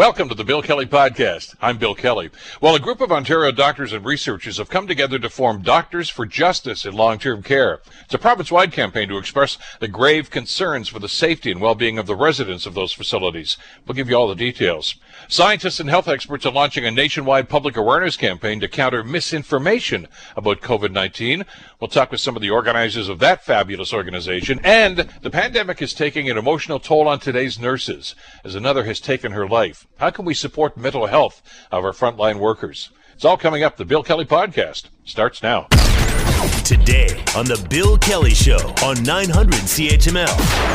[0.00, 1.54] Welcome to the Bill Kelly Podcast.
[1.60, 2.30] I'm Bill Kelly.
[2.62, 6.24] Well, a group of Ontario doctors and researchers have come together to form Doctors for
[6.24, 7.82] Justice in Long-Term Care.
[8.06, 12.06] It's a province-wide campaign to express the grave concerns for the safety and well-being of
[12.06, 13.58] the residents of those facilities.
[13.86, 14.94] We'll give you all the details.
[15.28, 20.62] Scientists and health experts are launching a nationwide public awareness campaign to counter misinformation about
[20.62, 21.44] COVID-19.
[21.78, 24.60] We'll talk with some of the organizers of that fabulous organization.
[24.64, 28.14] And the pandemic is taking an emotional toll on today's nurses
[28.44, 29.86] as another has taken her life.
[30.00, 32.88] How can we support mental health of our frontline workers?
[33.12, 33.76] It's all coming up.
[33.76, 35.66] The Bill Kelly Podcast starts now.
[36.64, 40.70] Today on The Bill Kelly Show on 900 CHML.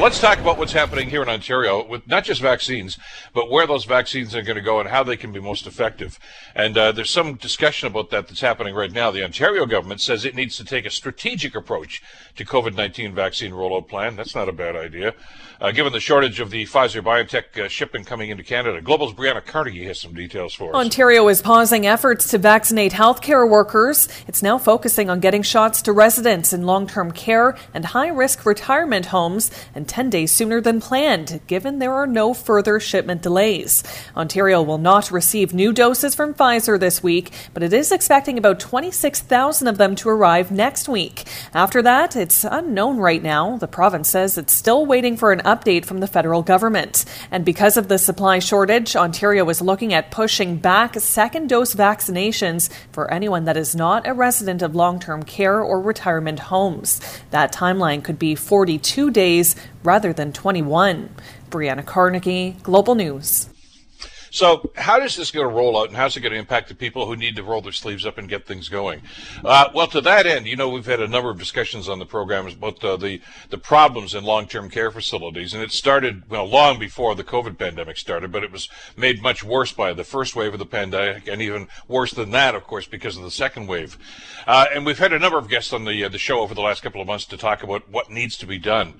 [0.00, 2.98] Let's talk about what's happening here in Ontario with not just vaccines,
[3.32, 6.18] but where those vaccines are going to go and how they can be most effective.
[6.56, 9.12] And uh, there's some discussion about that that's happening right now.
[9.12, 12.02] The Ontario government says it needs to take a strategic approach
[12.34, 14.16] to COVID-19 vaccine rollout plan.
[14.16, 15.14] That's not a bad idea.
[15.60, 19.44] Uh, given the shortage of the Pfizer BioNTech uh, shipment coming into Canada, Global's Brianna
[19.44, 20.74] Carnegie has some details for us.
[20.74, 24.08] Ontario is pausing efforts to vaccinate healthcare workers.
[24.26, 29.50] It's now focusing on getting shots to residents in long-term care and high-risk retirement homes
[29.74, 33.84] and 10 days sooner than planned, given there are no further shipment delays.
[34.16, 38.58] Ontario will not receive new doses from Pfizer this week, but it is expecting about
[38.58, 41.24] 26,000 of them to arrive next week.
[41.52, 43.56] After that, it's unknown right now.
[43.56, 47.04] The province says it's still waiting for an update from the federal government.
[47.30, 52.70] And because of the supply shortage, Ontario is looking at pushing back second dose vaccinations
[52.92, 57.00] for anyone that is not a resident of long term care or retirement homes.
[57.30, 61.08] That timeline could be 42 days rather than 21.
[61.50, 63.53] Brianna Carnegie, Global News.
[64.34, 66.74] So, how is this going to roll out, and how's it going to impact the
[66.74, 69.02] people who need to roll their sleeves up and get things going?
[69.44, 72.04] Uh, well, to that end, you know, we've had a number of discussions on the
[72.04, 76.80] program about uh, the the problems in long-term care facilities, and it started well long
[76.80, 80.52] before the COVID pandemic started, but it was made much worse by the first wave
[80.52, 83.96] of the pandemic, and even worse than that, of course, because of the second wave.
[84.48, 86.60] Uh, and we've had a number of guests on the uh, the show over the
[86.60, 88.94] last couple of months to talk about what needs to be done.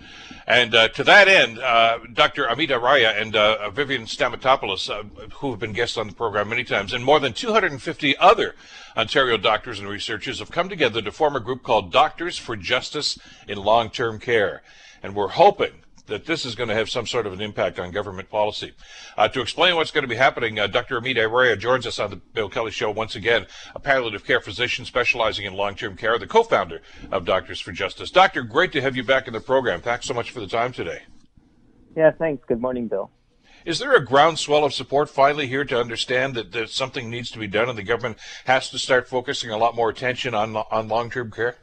[0.46, 2.44] And uh, to that end, uh, Dr.
[2.44, 3.32] Amit Arya and
[3.74, 4.88] Vivian Stamatopoulos
[5.34, 8.54] who have been guests on the program many times, and more than 250 other
[8.96, 13.18] Ontario doctors and researchers have come together to form a group called Doctors for Justice
[13.48, 14.62] in Long Term Care.
[15.02, 15.72] And we're hoping
[16.06, 18.72] that this is going to have some sort of an impact on government policy.
[19.16, 21.00] Uh, to explain what's going to be happening, uh, Dr.
[21.00, 24.84] Amit Arya joins us on the Bill Kelly Show once again, a palliative care physician
[24.84, 28.10] specializing in long-term care, the co-founder of Doctors for Justice.
[28.10, 29.80] Doctor, great to have you back in the program.
[29.80, 31.02] Thanks so much for the time today.
[31.96, 32.44] Yeah, thanks.
[32.46, 33.10] Good morning, Bill.
[33.64, 37.38] Is there a groundswell of support finally here to understand that, that something needs to
[37.38, 40.88] be done and the government has to start focusing a lot more attention on on
[40.88, 41.56] long term care?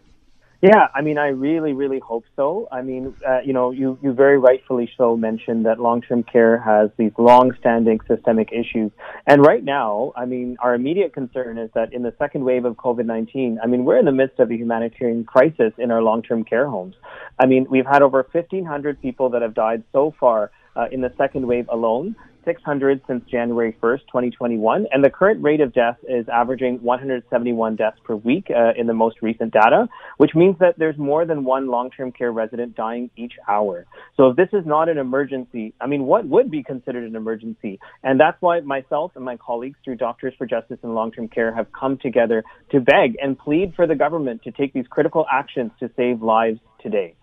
[0.63, 2.67] Yeah, I mean, I really, really hope so.
[2.71, 6.91] I mean, uh, you know, you, you very rightfully so mentioned that long-term care has
[6.97, 8.91] these long-standing systemic issues.
[9.25, 12.75] And right now, I mean, our immediate concern is that in the second wave of
[12.75, 16.69] COVID-19, I mean, we're in the midst of a humanitarian crisis in our long-term care
[16.69, 16.93] homes.
[17.39, 21.13] I mean, we've had over 1,500 people that have died so far uh, in the
[21.17, 22.15] second wave alone.
[22.45, 27.97] 600 since January 1st, 2021, and the current rate of death is averaging 171 deaths
[28.03, 29.87] per week uh, in the most recent data,
[30.17, 33.85] which means that there's more than one long-term care resident dying each hour.
[34.17, 37.79] So if this is not an emergency, I mean, what would be considered an emergency?
[38.03, 41.67] And that's why myself and my colleagues through Doctors for Justice and Long-Term Care have
[41.71, 45.89] come together to beg and plead for the government to take these critical actions to
[45.95, 47.15] save lives today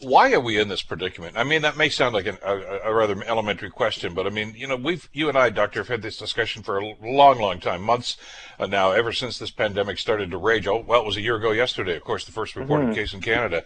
[0.00, 1.36] why are we in this predicament?
[1.36, 4.54] I mean, that may sound like an, a, a, rather elementary question, but I mean,
[4.56, 7.60] you know, we've, you and I, Doctor, have had this discussion for a long, long
[7.60, 8.16] time, months
[8.58, 10.66] uh, now, ever since this pandemic started to rage.
[10.66, 12.94] Oh, well, it was a year ago yesterday, of course, the first reported mm-hmm.
[12.94, 13.64] case in Canada.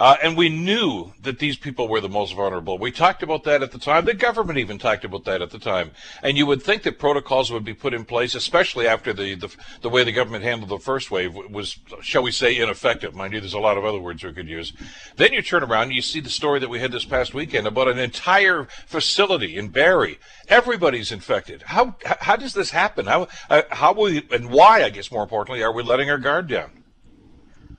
[0.00, 2.78] Uh, and we knew that these people were the most vulnerable.
[2.78, 4.06] We talked about that at the time.
[4.06, 5.90] The government even talked about that at the time.
[6.22, 9.54] And you would think that protocols would be put in place, especially after the, the,
[9.82, 13.14] the way the government handled the first wave was, shall we say, ineffective.
[13.14, 14.72] Mind you, there's a lot of other words we could use.
[15.16, 17.66] Then you turn around and you see the story that we had this past weekend
[17.66, 20.18] about an entire facility in Barrie.
[20.48, 21.60] Everybody's infected.
[21.66, 23.04] How, how does this happen?
[23.04, 26.48] How, uh, how we, and why, I guess more importantly, are we letting our guard
[26.48, 26.79] down?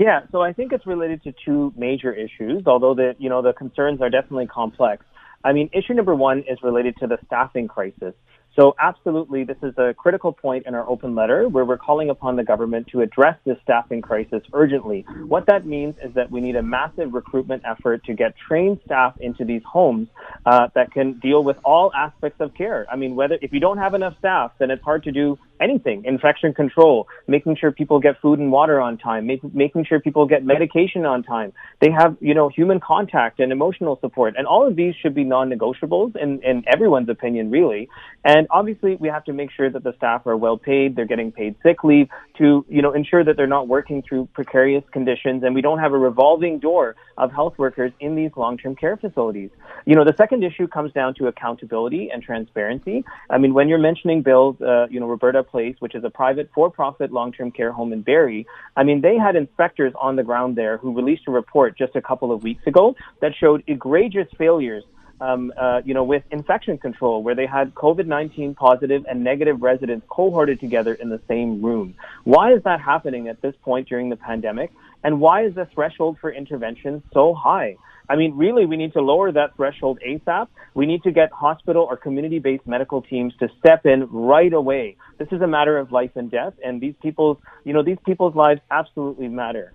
[0.01, 3.53] Yeah, so I think it's related to two major issues, although the you know the
[3.53, 5.06] concerns are definitely complex.
[5.44, 8.15] I mean, issue number one is related to the staffing crisis.
[8.56, 12.36] So absolutely, this is a critical point in our open letter where we're calling upon
[12.36, 15.06] the government to address this staffing crisis urgently.
[15.25, 19.15] What that means is that we need a massive recruitment effort to get trained staff
[19.21, 20.09] into these homes
[20.45, 22.88] uh, that can deal with all aspects of care.
[22.92, 26.03] I mean, whether if you don't have enough staff, then it's hard to do anything,
[26.05, 30.25] infection control, making sure people get food and water on time, make, making sure people
[30.25, 31.53] get medication on time.
[31.79, 34.35] They have, you know, human contact and emotional support.
[34.37, 37.89] And all of these should be non-negotiables in, in everyone's opinion, really.
[38.23, 41.31] And obviously we have to make sure that the staff are well paid, they're getting
[41.31, 45.55] paid sick leave to, you know, ensure that they're not working through precarious conditions and
[45.55, 49.49] we don't have a revolving door of health workers in these long-term care facilities.
[49.85, 53.03] You know, the second issue comes down to accountability and transparency.
[53.29, 56.50] I mean, when you're mentioning bills, uh, you know, Roberta Place, which is a private
[56.56, 60.77] for-profit long-term care home in Barrie, I mean, they had inspectors on the ground there
[60.77, 64.83] who released a report just a couple of weeks ago that showed egregious failures
[65.21, 70.06] um, uh, you know, with infection control, where they had COVID-19 positive and negative residents
[70.09, 71.94] cohorted together in the same room.
[72.24, 74.71] Why is that happening at this point during the pandemic?
[75.04, 77.77] And why is the threshold for intervention so high?
[78.11, 80.49] I mean, really, we need to lower that threshold ASAP.
[80.73, 84.97] We need to get hospital or community-based medical teams to step in right away.
[85.17, 88.35] This is a matter of life and death, and these people's, you know, these people's
[88.35, 89.71] lives absolutely matter.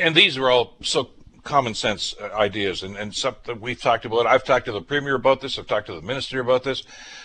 [0.00, 1.10] And these are all so
[1.42, 4.26] common sense uh, ideas and, and something we've talked about.
[4.26, 5.58] I've talked to the premier about this.
[5.58, 6.82] I've talked to the minister about this.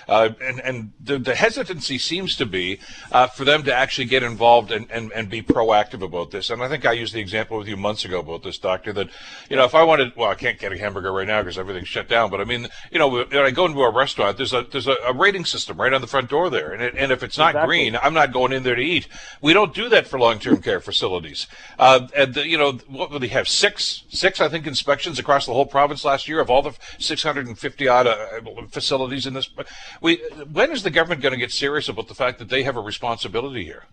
[0.08, 2.80] Uh, and and the, the, hesitancy seems to be
[3.12, 6.50] uh, for them to actually get involved and, and, and be proactive about this.
[6.50, 9.10] And I think I used the example with you months ago about this, doctor, that,
[9.50, 11.88] you know, if I wanted, well, I can't get a hamburger right now because everything's
[11.88, 12.30] shut down.
[12.30, 14.96] But I mean, you know, when I go into a restaurant, there's a there's a,
[15.06, 16.74] a rating system right on the front door there.
[16.74, 17.68] And, it, and if it's not exactly.
[17.68, 19.08] green, I'm not going in there to eat.
[19.42, 21.48] We don't do that for long-term care facilities.
[21.80, 23.48] Uh, and, the, you know, what would they have?
[23.48, 27.88] Six six, I think, inspections across the whole province last year of all the 650
[27.88, 28.18] odd uh,
[28.70, 29.50] facilities in this.
[30.02, 30.18] We,
[30.52, 32.82] when is the government going to get serious about the fact that they have a
[32.82, 33.86] responsibility here?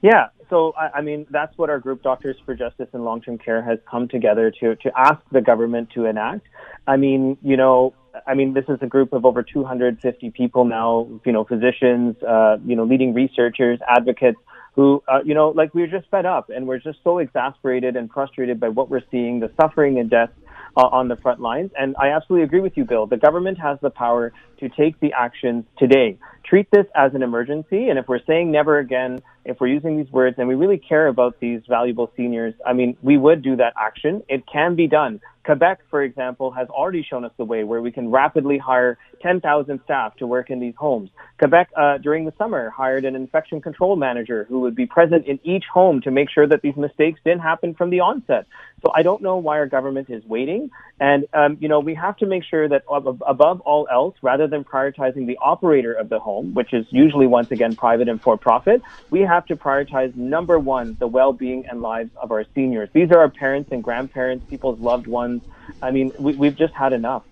[0.00, 3.62] Yeah, so I, I mean that's what our group, Doctors for Justice and Long-Term Care,
[3.62, 6.46] has come together to to ask the government to enact.
[6.86, 7.94] I mean, you know,
[8.26, 12.58] I mean, this is a group of over 250 people now, you know, physicians, uh,
[12.64, 14.38] you know, leading researchers, advocates
[14.78, 18.08] who, uh, you know, like we're just fed up and we're just so exasperated and
[18.12, 20.30] frustrated by what we're seeing, the suffering and death
[20.76, 21.72] uh, on the front lines.
[21.76, 23.04] And I absolutely agree with you, Bill.
[23.08, 26.18] The government has the power to take the actions today.
[26.44, 27.88] Treat this as an emergency.
[27.88, 31.06] And if we're saying never again, if we're using these words and we really care
[31.06, 34.22] about these valuable seniors, I mean, we would do that action.
[34.28, 35.20] It can be done.
[35.48, 39.80] Quebec, for example, has already shown us the way where we can rapidly hire 10,000
[39.82, 41.08] staff to work in these homes.
[41.38, 45.40] Quebec, uh, during the summer, hired an infection control manager who would be present in
[45.44, 48.44] each home to make sure that these mistakes didn't happen from the onset.
[48.84, 50.70] So I don't know why our government is waiting.
[51.00, 54.64] And, um, you know, we have to make sure that above all else, rather than
[54.64, 58.82] prioritizing the operator of the home, which is usually, once again, private and for profit,
[59.10, 62.88] we have to prioritize number one, the well-being and lives of our seniors.
[62.92, 65.42] These are our parents and grandparents, people's loved ones
[65.82, 67.24] I mean, we, we've just had enough.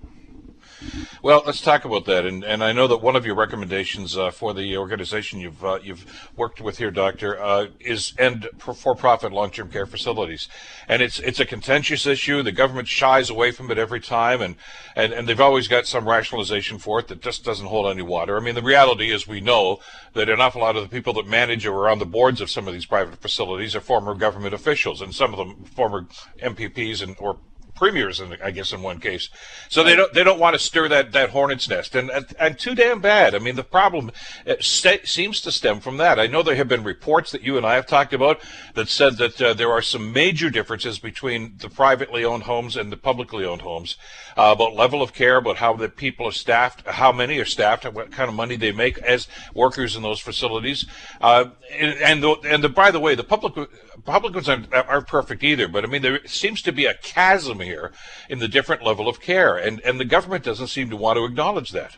[1.22, 2.26] Well, let's talk about that.
[2.26, 5.78] And, and I know that one of your recommendations uh, for the organization you've uh,
[5.82, 10.48] you've worked with here, Doctor, uh, is end for-profit long-term care facilities.
[10.88, 12.42] And it's it's a contentious issue.
[12.42, 14.56] The government shies away from it every time, and,
[14.94, 18.36] and, and they've always got some rationalization for it that just doesn't hold any water.
[18.36, 19.80] I mean, the reality is we know
[20.12, 22.50] that an awful lot of the people that manage or are on the boards of
[22.50, 26.06] some of these private facilities are former government officials, and some of them former
[26.42, 27.38] MPPs and or
[27.76, 29.28] premiers, in, I guess, in one case.
[29.68, 32.58] So they don't they don't want to stir that, that hornet's nest, and, and, and
[32.58, 33.34] too damn bad.
[33.34, 34.10] I mean, the problem
[34.46, 36.18] uh, st- seems to stem from that.
[36.18, 38.40] I know there have been reports that you and I have talked about
[38.74, 42.90] that said that uh, there are some major differences between the privately owned homes and
[42.90, 43.96] the publicly owned homes
[44.36, 47.84] uh, about level of care, about how the people are staffed, how many are staffed,
[47.92, 50.86] what kind of money they make as workers in those facilities,
[51.20, 55.42] uh, and and, the, and the, by the way, the public Republicans aren't, aren't perfect
[55.42, 57.86] either, but I mean, there seems to be a chasm here
[58.32, 61.24] in the different level of care, and, and the government doesn't seem to want to
[61.24, 61.92] acknowledge that.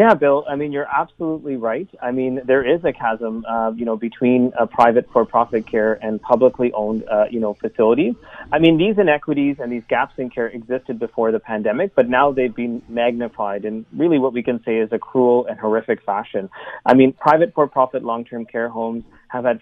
[0.00, 0.46] Yeah, Bill.
[0.48, 1.88] I mean, you're absolutely right.
[2.00, 6.22] I mean, there is a chasm, uh, you know, between a private for-profit care and
[6.22, 8.14] publicly owned, uh, you know, facilities.
[8.50, 12.32] I mean, these inequities and these gaps in care existed before the pandemic, but now
[12.32, 16.48] they've been magnified in really what we can say is a cruel and horrific fashion.
[16.86, 19.60] I mean, private for-profit long-term care homes have had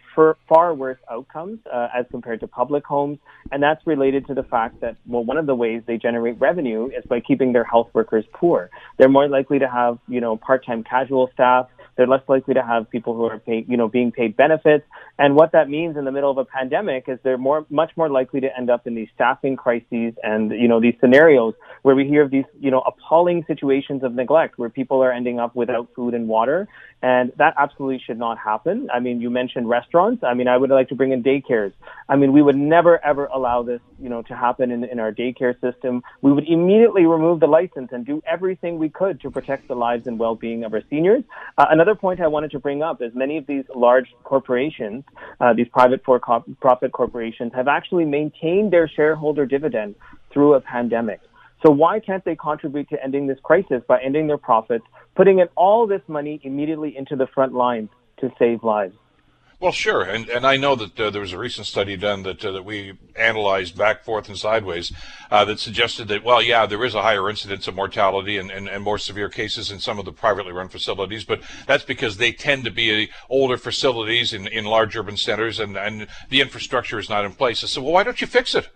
[0.49, 3.19] far worse outcomes uh, as compared to public homes.
[3.53, 6.87] And that's related to the fact that, well, one of the ways they generate revenue
[6.87, 8.71] is by keeping their health workers poor.
[8.97, 11.69] They're more likely to have, you know, part-time casual staff
[11.99, 14.87] They're less likely to have people who are you know, being paid benefits.
[15.19, 18.09] And what that means in the middle of a pandemic is they're more, much more
[18.09, 22.07] likely to end up in these staffing crises and, you know, these scenarios where we
[22.07, 25.89] hear of these, you know, appalling situations of neglect where people are ending up without
[25.97, 26.69] food and water.
[27.03, 28.89] And that absolutely should not happen.
[28.93, 30.25] I mean, you mentioned restaurants.
[30.25, 31.73] I mean, I would like to bring in daycares.
[32.09, 35.13] I mean, we would never ever allow this, you know, to happen in, in our
[35.13, 36.03] daycare system.
[36.23, 40.07] We would immediately remove the license and do everything we could to protect the lives
[40.09, 41.23] and well-being of our seniors.
[41.57, 45.05] Uh, another point I wanted to bring up is many of these large corporations,
[45.41, 49.95] uh, these private for-profit corporations, have actually maintained their shareholder dividend
[50.33, 51.21] through a pandemic.
[51.65, 54.85] So why can't they contribute to ending this crisis by ending their profits,
[55.17, 57.89] putting in all this money immediately into the front lines
[58.21, 58.95] to save lives?
[59.61, 62.45] Well, sure, and and I know that uh, there was a recent study done that
[62.45, 64.93] uh, that we analyzed back, forth, and sideways
[65.33, 68.69] uh, that suggested that well, yeah, there is a higher incidence of mortality and, and,
[68.69, 72.31] and more severe cases in some of the privately run facilities, but that's because they
[72.31, 77.09] tend to be older facilities in, in large urban centers, and and the infrastructure is
[77.09, 77.65] not in place.
[77.65, 78.69] I said, well, why don't you fix it?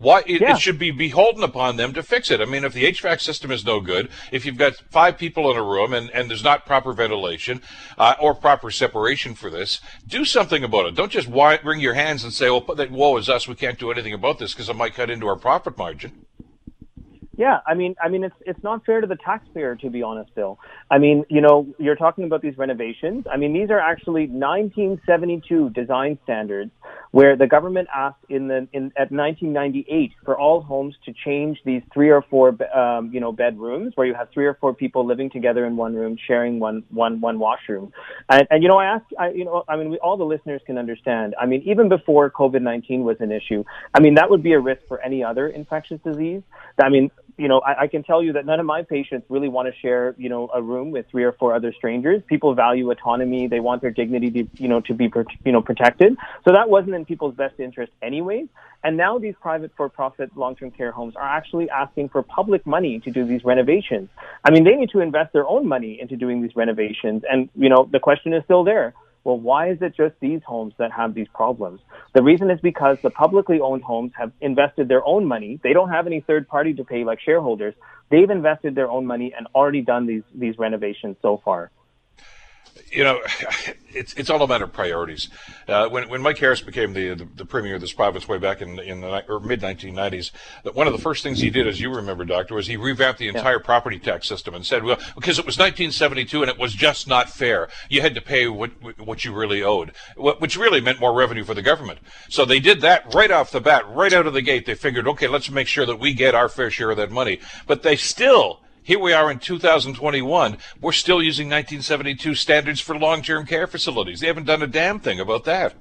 [0.00, 0.54] Why it, yeah.
[0.54, 2.40] it, should be beholden upon them to fix it.
[2.40, 5.58] I mean, if the HVAC system is no good, if you've got five people in
[5.58, 7.60] a room and, and there's not proper ventilation
[7.98, 9.78] uh, or proper separation for this,
[10.08, 10.94] do something about it.
[10.94, 13.46] Don't just wring your hands and say, "Well, that woe is us.
[13.46, 16.24] We can't do anything about this because it might cut into our profit margin."
[17.40, 20.34] Yeah, I mean, I mean, it's it's not fair to the taxpayer, to be honest,
[20.34, 20.58] Bill.
[20.90, 23.24] I mean, you know, you're talking about these renovations.
[23.32, 26.70] I mean, these are actually 1972 design standards,
[27.12, 31.80] where the government asked in the in at 1998 for all homes to change these
[31.94, 35.30] three or four, um, you know, bedrooms where you have three or four people living
[35.30, 37.90] together in one room, sharing one one one washroom.
[38.28, 40.60] And, and you know, I ask, I, you know, I mean, we, all the listeners
[40.66, 41.34] can understand.
[41.40, 44.82] I mean, even before COVID-19 was an issue, I mean, that would be a risk
[44.88, 46.42] for any other infectious disease.
[46.78, 49.48] I mean, you know, I, I can tell you that none of my patients really
[49.48, 52.22] want to share, you know, a room with three or four other strangers.
[52.26, 53.48] People value autonomy.
[53.48, 55.10] They want their dignity to, you know, to be,
[55.46, 56.18] you know, protected.
[56.44, 58.48] So that wasn't in people's best interest anyways.
[58.84, 63.10] And now these private for-profit long-term care homes are actually asking for public money to
[63.10, 64.10] do these renovations.
[64.44, 67.22] I mean, they need to invest their own money into doing these renovations.
[67.30, 68.92] And, you know, the question is still there
[69.24, 71.80] well, why is it just these homes that have these problems?
[72.14, 75.60] The reason is because the publicly owned homes have invested their own money.
[75.62, 77.74] They don't have any third party to pay like shareholders.
[78.10, 81.70] They've invested their own money and already done these, these renovations so far
[82.90, 83.20] you know,
[83.92, 85.28] it's it's all a matter of priorities.
[85.68, 88.62] Uh, when when Mike Harris became the, the, the premier of this province way back
[88.62, 90.30] in in the mid 1990s,
[90.74, 93.28] one of the first things he did, as you remember, Doctor, was he revamped the
[93.28, 93.64] entire yeah.
[93.64, 97.30] property tax system and said, well, because it was 1972 and it was just not
[97.30, 97.68] fair.
[97.88, 101.54] You had to pay what what you really owed, which really meant more revenue for
[101.54, 102.00] the government.
[102.28, 104.66] So they did that right off the bat, right out of the gate.
[104.66, 107.40] They figured, okay, let's make sure that we get our fair share of that money.
[107.66, 110.56] But they still here we are in 2021.
[110.80, 114.20] We're still using 1972 standards for long-term care facilities.
[114.20, 115.74] They haven't done a damn thing about that.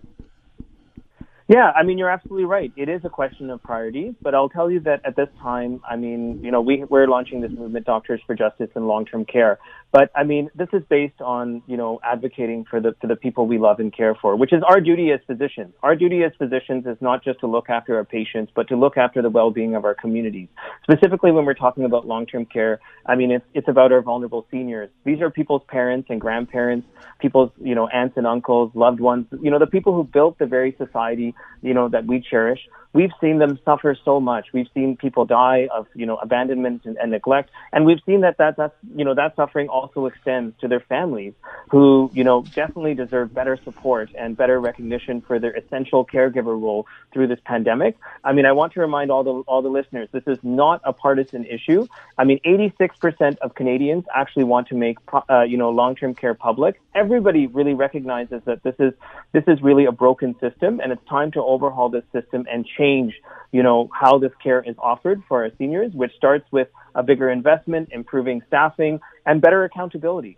[1.47, 2.71] Yeah, I mean, you're absolutely right.
[2.75, 5.95] It is a question of priorities, but I'll tell you that at this time, I
[5.95, 9.57] mean, you know, we, we're launching this movement, Doctors for Justice in Long-Term Care.
[9.91, 13.47] But I mean, this is based on, you know, advocating for the, for the people
[13.47, 15.73] we love and care for, which is our duty as physicians.
[15.81, 18.97] Our duty as physicians is not just to look after our patients, but to look
[18.97, 20.47] after the well-being of our communities.
[20.83, 24.89] Specifically, when we're talking about long-term care, I mean, it's, it's about our vulnerable seniors.
[25.05, 26.87] These are people's parents and grandparents,
[27.19, 30.45] people's, you know, aunts and uncles, loved ones, you know, the people who built the
[30.45, 32.59] very society, you know, that we cherish
[32.93, 34.47] we've seen them suffer so much.
[34.51, 37.51] We've seen people die of, you know, abandonment and, and, neglect.
[37.71, 41.33] And we've seen that, that that's, you know, that suffering also extends to their families
[41.69, 46.87] who, you know, definitely deserve better support and better recognition for their essential caregiver role
[47.13, 47.95] through this pandemic.
[48.23, 50.93] I mean, I want to remind all the, all the listeners, this is not a
[50.93, 51.87] partisan issue.
[52.17, 54.97] I mean, 86% of Canadians actually want to make,
[55.29, 56.81] uh, you know, long-term care public.
[56.95, 58.93] Everybody really recognizes that this is,
[59.31, 63.13] this is really a broken system and it's time to overhaul this system and change,
[63.51, 67.29] you know, how this care is offered for our seniors, which starts with a bigger
[67.29, 70.37] investment, improving staffing, and better accountability.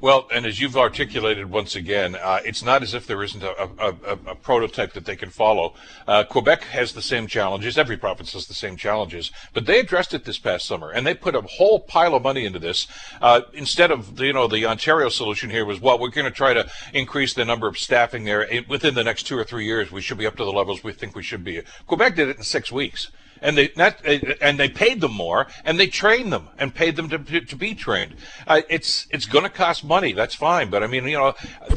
[0.00, 3.62] Well, and as you've articulated once again, uh, it's not as if there isn't a,
[3.62, 5.74] a, a, a prototype that they can follow.
[6.06, 7.76] Uh, Quebec has the same challenges.
[7.76, 11.14] Every province has the same challenges, but they addressed it this past summer, and they
[11.14, 12.86] put a whole pile of money into this.
[13.20, 16.54] Uh, instead of you know the Ontario solution here was well, we're going to try
[16.54, 19.90] to increase the number of staffing there within the next two or three years.
[19.90, 21.62] We should be up to the levels we think we should be.
[21.86, 23.10] Quebec did it in six weeks
[23.42, 27.08] and they not and they paid them more and they trained them and paid them
[27.08, 28.14] to, to, be trained.
[28.46, 30.12] Uh, it's it's going to cost money.
[30.12, 31.34] That's fine, but I mean, you know,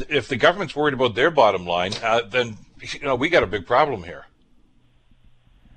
[0.08, 3.46] if the government's worried about their bottom line, uh, then you know we got a
[3.46, 4.26] big problem here.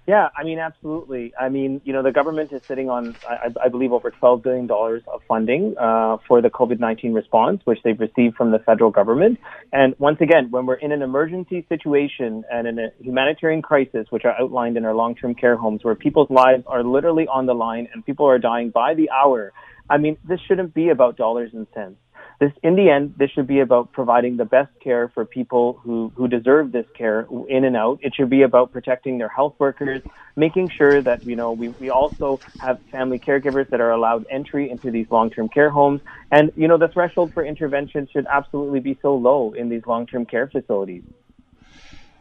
[0.08, 1.34] Yeah, I mean, absolutely.
[1.38, 4.72] I mean, you know, the government is sitting on, I, I believe, over $12 billion
[4.72, 9.38] of funding uh, for the COVID 19 response, which they've received from the federal government.
[9.74, 14.24] And once again, when we're in an emergency situation and in a humanitarian crisis, which
[14.24, 17.54] are outlined in our long term care homes, where people's lives are literally on the
[17.54, 19.52] line and people are dying by the hour,
[19.90, 21.98] I mean, this shouldn't be about dollars and cents
[22.40, 26.12] this, in the end, this should be about providing the best care for people who,
[26.16, 28.00] who deserve this care in and out.
[28.04, 30.04] It should be about protecting their health workers,
[30.36, 34.70] making sure that, you know, we, we also have family caregivers that are allowed entry
[34.70, 36.02] into these long-term care homes.
[36.32, 40.28] And, you know, the threshold for intervention should absolutely be so low in these long-term
[40.28, 41.04] care facilities.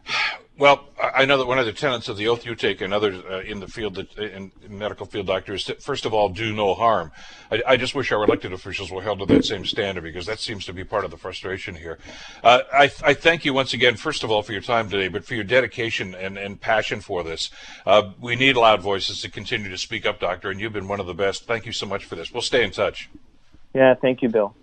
[0.59, 3.23] Well, I know that one of the tenets of the oath you take and others
[3.29, 6.51] uh, in the field, that, in, in medical field doctors, to, first of all, do
[6.51, 7.11] no harm.
[7.51, 10.39] I, I, just wish our elected officials were held to that same standard because that
[10.39, 11.99] seems to be part of the frustration here.
[12.43, 15.23] Uh, I, I, thank you once again, first of all, for your time today, but
[15.23, 17.51] for your dedication and, and passion for this.
[17.85, 20.99] Uh, we need loud voices to continue to speak up, Doctor, and you've been one
[20.99, 21.45] of the best.
[21.45, 22.31] Thank you so much for this.
[22.31, 23.09] We'll stay in touch.
[23.75, 24.55] Yeah, thank you, Bill.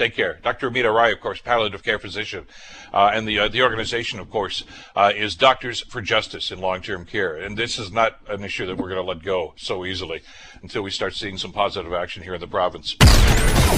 [0.00, 0.38] Take care.
[0.42, 0.70] Dr.
[0.70, 2.46] Amit Arya, of course, palliative care physician.
[2.90, 4.64] Uh, and the, uh, the organization, of course,
[4.96, 7.36] uh, is Doctors for Justice in Long-Term Care.
[7.36, 10.22] And this is not an issue that we're going to let go so easily
[10.62, 12.96] until we start seeing some positive action here in the province.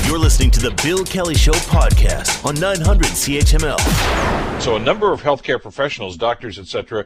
[0.07, 4.61] You're listening to the Bill Kelly Show podcast on 900 CHML.
[4.61, 7.05] So a number of healthcare professionals, doctors, etc.,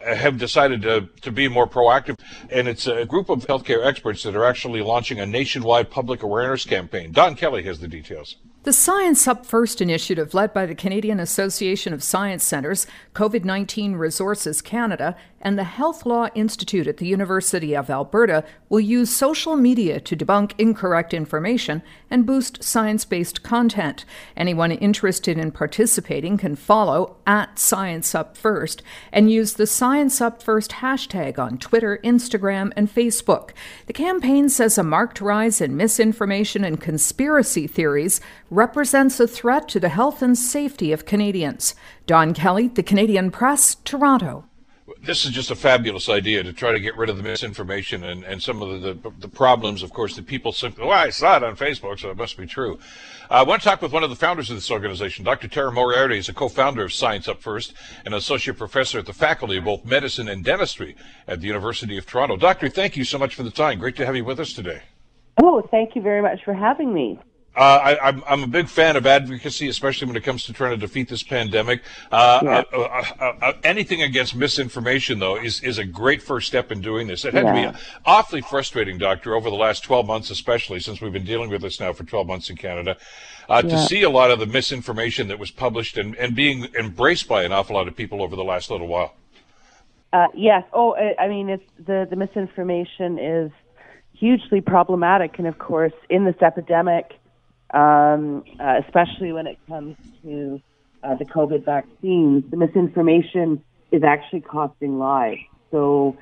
[0.00, 2.18] have decided to, to be more proactive.
[2.50, 6.64] And it's a group of healthcare experts that are actually launching a nationwide public awareness
[6.64, 7.12] campaign.
[7.12, 8.36] Don Kelly has the details.
[8.66, 13.94] The Science Up First initiative, led by the Canadian Association of Science Centres, COVID 19
[13.94, 19.54] Resources Canada, and the Health Law Institute at the University of Alberta, will use social
[19.54, 21.80] media to debunk incorrect information
[22.10, 24.04] and boost science based content.
[24.36, 28.82] Anyone interested in participating can follow at Science Up First
[29.12, 33.50] and use the Science Up First hashtag on Twitter, Instagram, and Facebook.
[33.86, 38.20] The campaign says a marked rise in misinformation and conspiracy theories
[38.56, 41.74] represents a threat to the health and safety of Canadians.
[42.06, 44.46] Don Kelly, The Canadian Press, Toronto.
[45.02, 48.24] This is just a fabulous idea to try to get rid of the misinformation and,
[48.24, 51.36] and some of the, the, the problems, of course, that people simply, oh, I saw
[51.36, 52.78] it on Facebook, so it must be true.
[53.30, 55.22] Uh, I want to talk with one of the founders of this organization.
[55.22, 55.48] Dr.
[55.48, 57.74] Tara Moriarty is a co-founder of Science Up First
[58.06, 60.96] and associate professor at the Faculty of both Medicine and Dentistry
[61.28, 62.38] at the University of Toronto.
[62.38, 63.78] Doctor, thank you so much for the time.
[63.78, 64.80] Great to have you with us today.
[65.42, 67.18] Oh, thank you very much for having me.
[67.56, 70.52] Uh, I, am I'm, I'm a big fan of advocacy, especially when it comes to
[70.52, 71.82] trying to defeat this pandemic.
[72.12, 72.62] Uh, yeah.
[72.70, 77.06] uh, uh, uh anything against misinformation, though, is, is a great first step in doing
[77.06, 77.24] this.
[77.24, 77.70] It had yeah.
[77.70, 81.48] to be awfully frustrating, Doctor, over the last 12 months, especially since we've been dealing
[81.48, 82.98] with this now for 12 months in Canada,
[83.48, 83.70] uh, yeah.
[83.70, 87.42] to see a lot of the misinformation that was published and, and being embraced by
[87.42, 89.14] an awful lot of people over the last little while.
[90.34, 90.62] yes.
[90.74, 93.50] Oh, I mean, it's the, the misinformation is
[94.12, 95.38] hugely problematic.
[95.38, 97.18] And of course, in this epidemic,
[97.70, 100.60] um, uh, especially when it comes to
[101.02, 102.44] uh, the COVID vaccines.
[102.50, 105.40] The misinformation is actually costing lives.
[105.70, 106.16] So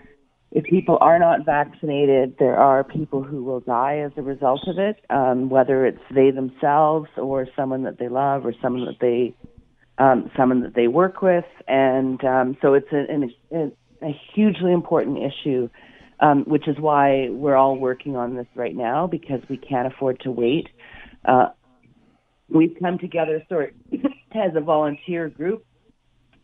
[0.55, 4.79] if people are not vaccinated, there are people who will die as a result of
[4.79, 9.35] it, um, whether it's they themselves or someone that they love or someone that they
[9.99, 13.71] um, someone that they work with, and um, so it's a, a,
[14.03, 15.69] a hugely important issue,
[16.19, 20.19] um, which is why we're all working on this right now because we can't afford
[20.21, 20.69] to wait
[21.25, 21.49] uh,
[22.49, 24.01] we've come together sort of
[24.35, 25.65] as a volunteer group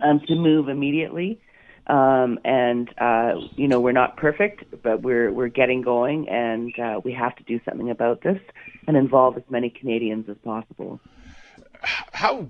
[0.00, 1.40] um, to move immediately.
[1.86, 7.00] Um, and uh, you know we're not perfect, but we're we're getting going, and uh,
[7.02, 8.38] we have to do something about this
[8.86, 11.00] and involve as many Canadians as possible.
[12.12, 12.46] How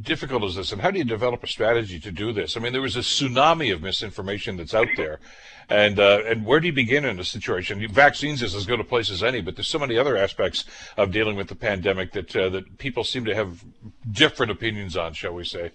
[0.00, 2.56] difficult is this, and how do you develop a strategy to do this?
[2.56, 5.18] I mean, there was a tsunami of misinformation that's out there,
[5.68, 7.86] and uh, and where do you begin in a situation?
[7.88, 10.64] Vaccines is as good a place as any, but there's so many other aspects
[10.96, 13.64] of dealing with the pandemic that uh, that people seem to have
[14.10, 15.70] different opinions on, shall we say?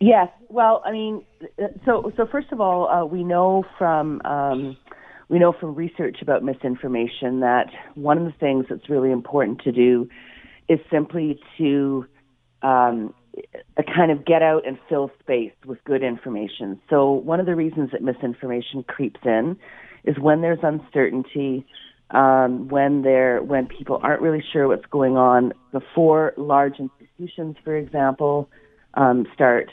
[0.00, 0.28] Yes.
[0.48, 1.24] Well, I mean,
[1.84, 4.76] so so first of all, uh, we know from um,
[5.28, 9.72] we know from research about misinformation that one of the things that's really important to
[9.72, 10.08] do
[10.68, 12.06] is simply to
[12.64, 13.14] um,
[13.76, 16.80] a kind of get out and fill space with good information.
[16.88, 19.56] So one of the reasons that misinformation creeps in
[20.04, 21.66] is when there's uncertainty,
[22.10, 25.52] um, when there when people aren't really sure what's going on.
[25.72, 28.48] Before large institutions, for example,
[28.94, 29.70] um, start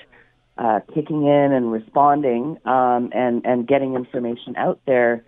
[0.58, 5.24] uh, kicking in and responding um, and and getting information out there.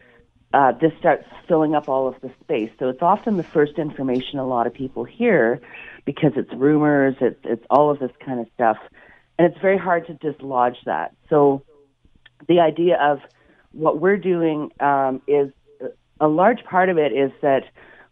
[0.54, 2.70] Uh, this starts filling up all of the space.
[2.78, 5.62] So it's often the first information a lot of people hear
[6.06, 8.78] because it's rumors, it's it's all of this kind of stuff,
[9.38, 11.16] and it's very hard to dislodge that.
[11.30, 11.64] So
[12.48, 13.20] the idea of
[13.72, 15.52] what we're doing um, is
[16.20, 17.64] a large part of it is that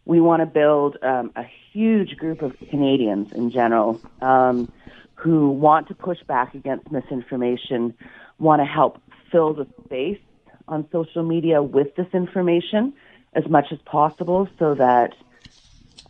[0.04, 4.70] we want to build um, a huge group of Canadians in general um,
[5.14, 7.94] who want to push back against misinformation,
[8.38, 9.00] want to help
[9.30, 10.18] fill the space
[10.66, 12.92] on social media with this information
[13.34, 15.14] as much as possible, so that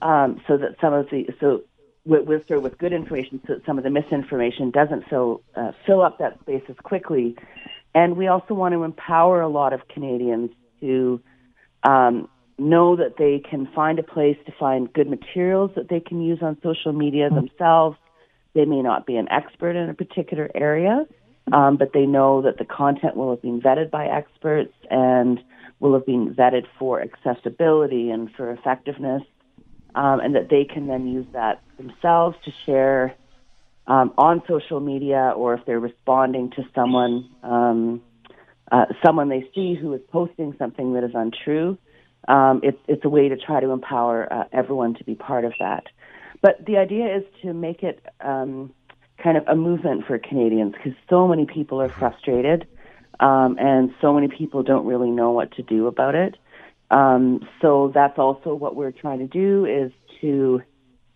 [0.01, 1.63] um, so that some of the so
[2.05, 5.43] with, with sort of with good information, so that some of the misinformation doesn't fill
[5.55, 7.37] uh, fill up that space as quickly.
[7.95, 11.21] And we also want to empower a lot of Canadians to
[11.83, 16.23] um, know that they can find a place to find good materials that they can
[16.23, 17.97] use on social media themselves.
[18.55, 21.07] They may not be an expert in a particular area,
[21.53, 25.41] um, but they know that the content will have been vetted by experts and
[25.81, 29.23] will have been vetted for accessibility and for effectiveness,
[29.95, 33.15] um, and that they can then use that themselves to share
[33.87, 38.01] um, on social media or if they're responding to someone um,
[38.71, 41.77] uh, someone they see who is posting something that is untrue.
[42.29, 45.53] Um, it's it's a way to try to empower uh, everyone to be part of
[45.59, 45.85] that.
[46.41, 48.73] But the idea is to make it um,
[49.23, 52.67] kind of a movement for Canadians because so many people are frustrated
[53.21, 56.37] um, and so many people don't really know what to do about it.
[56.93, 60.63] Um, so that's also what we're trying to do is to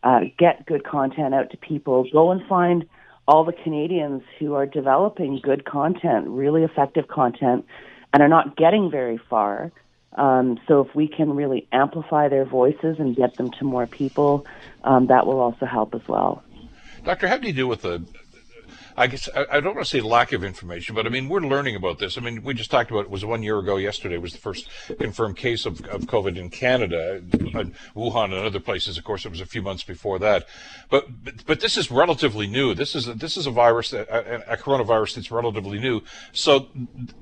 [0.03, 2.07] uh, get good content out to people.
[2.11, 2.87] Go and find
[3.29, 7.67] all the Canadians who are developing good content, really effective content,
[8.13, 9.71] and are not getting very far.
[10.17, 14.47] Um, so if we can really amplify their voices and get them to more people,
[14.83, 16.43] um, that will also help as well.
[17.05, 18.03] Doctor, how do you deal with the
[18.97, 21.41] I guess I, I, don't want to say lack of information, but I mean we're
[21.41, 22.17] learning about this.
[22.17, 23.77] I mean we just talked about it was one year ago.
[23.77, 27.21] Yesterday was the first confirmed case of, of COVID in Canada,
[27.95, 28.97] Wuhan and other places.
[28.97, 30.47] Of course, it was a few months before that.
[30.89, 32.75] But but, but this is relatively new.
[32.75, 36.01] This is a, this is a virus that a, a, coronavirus that's relatively new.
[36.33, 36.69] So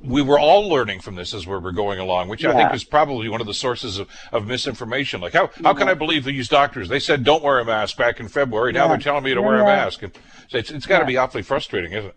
[0.02, 2.50] we were all learning from this as we were going along, which yeah.
[2.50, 5.20] I think is probably one of the sources of, of misinformation.
[5.20, 6.88] Like how how can I believe these doctors?
[6.88, 8.72] They said don't wear a mask back in February.
[8.72, 8.88] Now yeah.
[8.88, 9.46] they're telling me to yeah.
[9.46, 10.02] wear a mask.
[10.02, 10.12] And
[10.48, 12.16] so it's, it's got to be awfully frustrating frustrating, isn't it?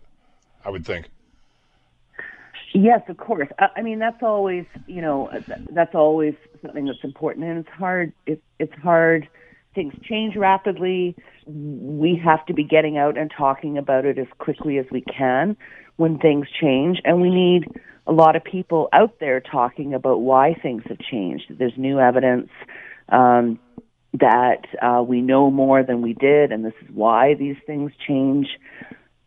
[0.64, 1.08] I would think.
[2.74, 3.48] Yes, of course.
[3.58, 5.30] I mean, that's always, you know,
[5.70, 8.12] that's always something that's important, and it's hard.
[8.26, 9.28] It's it's hard.
[9.74, 11.16] Things change rapidly.
[11.46, 15.56] We have to be getting out and talking about it as quickly as we can
[15.96, 17.68] when things change, and we need
[18.06, 21.44] a lot of people out there talking about why things have changed.
[21.50, 22.50] There's new evidence
[23.08, 23.58] um,
[24.14, 28.48] that uh, we know more than we did, and this is why these things change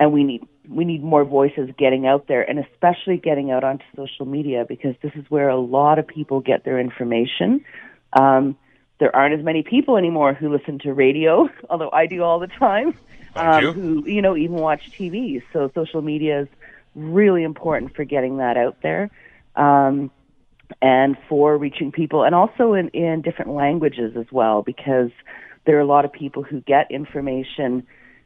[0.01, 3.83] and we need we need more voices getting out there and especially getting out onto
[3.95, 7.63] social media because this is where a lot of people get their information.
[8.19, 8.57] Um,
[8.99, 12.47] there aren't as many people anymore who listen to radio, although I do all the
[12.47, 12.97] time.
[13.35, 13.71] Um, you.
[13.73, 15.43] Who you know even watch TV.
[15.53, 16.47] So social media is
[16.95, 19.11] really important for getting that out there,
[19.55, 20.09] um,
[20.81, 25.11] and for reaching people, and also in in different languages as well, because
[25.65, 27.85] there are a lot of people who get information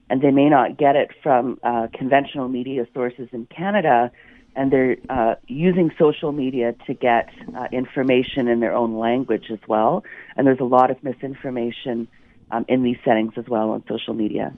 [0.09, 4.11] and they may not get it from uh, conventional media sources in Canada,
[4.55, 9.59] and they're uh, using social media to get uh, information in their own language as
[9.67, 10.03] well.
[10.35, 12.07] And there's a lot of misinformation
[12.51, 14.53] um, in these settings as well on social media.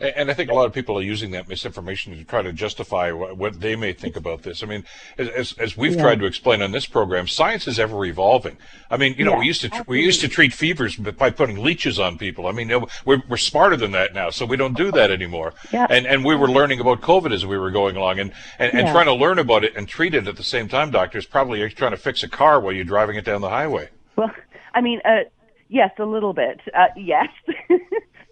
[0.00, 3.10] And I think a lot of people are using that misinformation to try to justify
[3.10, 4.62] what they may think about this.
[4.62, 4.84] I mean,
[5.16, 6.02] as, as we've yeah.
[6.02, 8.58] tried to explain on this program, science is ever evolving.
[8.90, 9.98] I mean, you know, yeah, we used to absolutely.
[9.98, 12.46] we used to treat fevers by putting leeches on people.
[12.46, 12.70] I mean,
[13.04, 15.54] we're, we're smarter than that now, so we don't do that anymore.
[15.72, 15.86] Yeah.
[15.90, 18.88] And and we were learning about COVID as we were going along, and and, and
[18.88, 20.90] trying to learn about it and treat it at the same time.
[20.90, 23.88] Doctors probably are trying to fix a car while you're driving it down the highway.
[24.16, 24.30] Well,
[24.74, 25.24] I mean, uh,
[25.68, 26.60] yes, a little bit.
[26.76, 27.28] Uh, yes,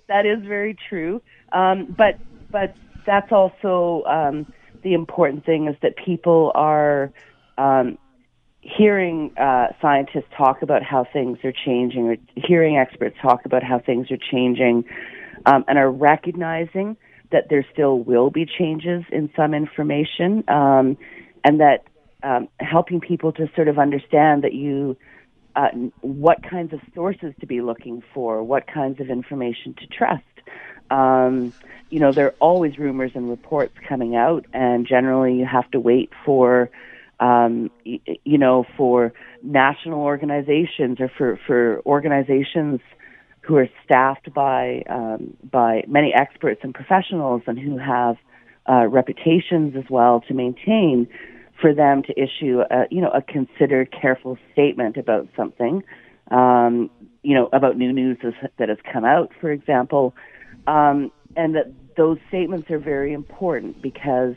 [0.08, 1.20] that is very true.
[1.52, 2.18] Um, but
[2.50, 2.74] but
[3.06, 7.12] that's also um, the important thing is that people are
[7.58, 7.98] um,
[8.60, 13.78] hearing uh, scientists talk about how things are changing, or hearing experts talk about how
[13.78, 14.84] things are changing,
[15.46, 16.96] um, and are recognizing
[17.32, 20.96] that there still will be changes in some information, um,
[21.44, 21.84] and that
[22.22, 24.96] um, helping people to sort of understand that you.
[25.56, 25.68] Uh,
[26.02, 30.22] what kinds of sources to be looking for, what kinds of information to trust,
[30.90, 31.54] um,
[31.90, 35.80] you know, there are always rumors and reports coming out, and generally you have to
[35.80, 36.70] wait for,
[37.20, 42.80] um, y- you know, for national organizations or for, for organizations
[43.40, 48.16] who are staffed by um, by many experts and professionals and who have
[48.68, 51.06] uh, reputations as well to maintain
[51.60, 55.82] for them to issue a you know a considered careful statement about something
[56.30, 56.90] um,
[57.22, 58.18] you know about new news
[58.58, 60.14] that has come out for example
[60.66, 64.34] um, and that those statements are very important because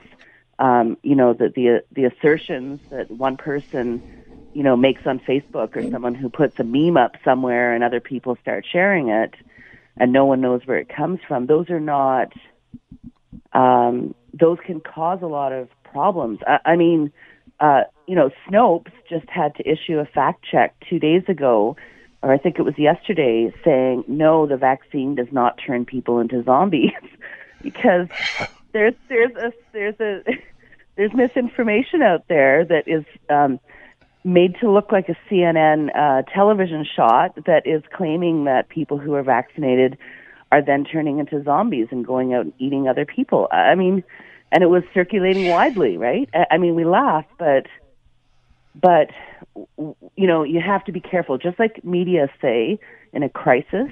[0.60, 4.04] um, you know, the, the the assertions that one person,
[4.54, 8.02] you know, makes on Facebook or someone who puts a meme up somewhere and other
[8.02, 9.34] people start sharing it,
[9.96, 11.48] and no one knows where it comes from.
[11.48, 12.34] Those are not.
[13.54, 16.40] Um, those can cause a lot of problems.
[16.48, 17.12] I, I mean,
[17.60, 21.76] uh, you know, Snopes just had to issue a fact check two days ago,
[22.22, 26.44] or I think it was yesterday, saying no, the vaccine does not turn people into
[26.44, 26.92] zombies,
[27.62, 28.08] because
[28.72, 30.24] there's there's a there's a
[30.96, 33.60] there's misinformation out there that is um,
[34.24, 39.14] made to look like a CNN uh, television shot that is claiming that people who
[39.14, 39.98] are vaccinated
[40.52, 43.48] are then turning into zombies and going out and eating other people.
[43.52, 44.04] I mean,
[44.52, 46.30] and it was circulating widely, right?
[46.50, 47.68] I mean, we laugh, but
[48.76, 49.10] but
[49.76, 51.38] you know, you have to be careful.
[51.38, 52.80] Just like media say
[53.14, 53.92] in a crisis,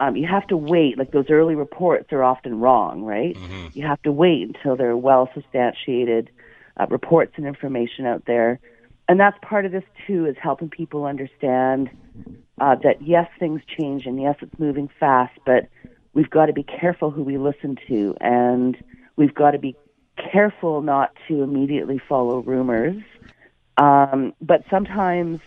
[0.00, 0.98] um, you have to wait.
[0.98, 3.36] Like those early reports are often wrong, right?
[3.36, 3.66] Mm-hmm.
[3.74, 6.30] You have to wait until there are well substantiated
[6.76, 8.60] uh, reports and information out there.
[9.08, 11.90] And that's part of this too, is helping people understand
[12.60, 15.68] uh, that yes, things change and yes, it's moving fast, but
[16.14, 18.76] we've got to be careful who we listen to, and
[19.16, 19.76] we've got to be
[20.16, 23.02] careful not to immediately follow rumors.
[23.76, 25.40] Um, but sometimes,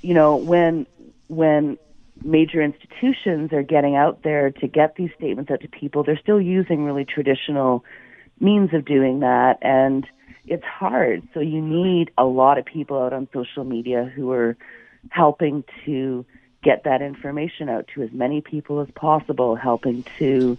[0.00, 0.86] you know, when
[1.28, 1.78] when
[2.22, 6.40] major institutions are getting out there to get these statements out to people, they're still
[6.40, 7.84] using really traditional
[8.40, 10.06] means of doing that, and
[10.46, 11.22] it's hard.
[11.34, 14.56] So you need a lot of people out on social media who are
[15.10, 16.24] helping to
[16.62, 20.56] get that information out to as many people as possible, helping to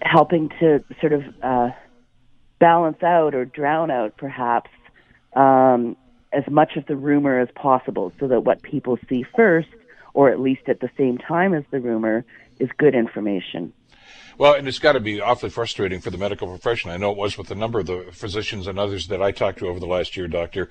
[0.00, 1.70] helping to sort of uh,
[2.62, 4.70] balance out or drown out, perhaps,
[5.34, 5.96] um,
[6.32, 9.66] as much of the rumor as possible, so that what people see first,
[10.14, 12.24] or at least at the same time as the rumor,
[12.60, 13.72] is good information.
[14.38, 16.90] Well, and it's got to be awfully frustrating for the medical profession.
[16.90, 19.58] I know it was with a number of the physicians and others that I talked
[19.58, 20.68] to over the last year, Doctor,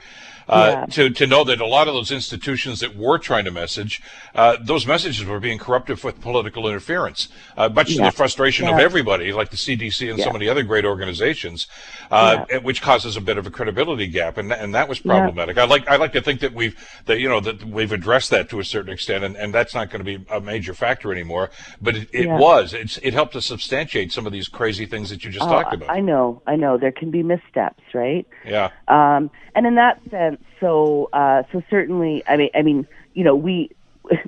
[0.48, 0.86] uh, yeah.
[0.88, 4.02] to, to know that a lot of those institutions that were trying to message,
[4.36, 7.98] uh, those messages were being corrupted with political interference, uh, much yeah.
[7.98, 8.74] to the frustration yeah.
[8.74, 11.68] of everybody, like the CDC and so many other great organizations,
[12.10, 15.58] uh, which causes a bit of a credibility gap, and and that was problematic.
[15.58, 18.50] I like I like to think that we've that you know that we've addressed that
[18.50, 21.52] to a certain extent, and, and that's not going to be a major factor anymore.
[21.82, 25.24] But it, it was it's it helped us substantiate some of these crazy things that
[25.24, 25.90] you just oh, talked about.
[25.90, 26.78] I know, I know.
[26.78, 28.26] There can be missteps, right?
[28.46, 28.70] Yeah.
[28.88, 33.36] Um, and in that sense, so uh, so certainly, I mean, I mean, you know,
[33.36, 33.72] we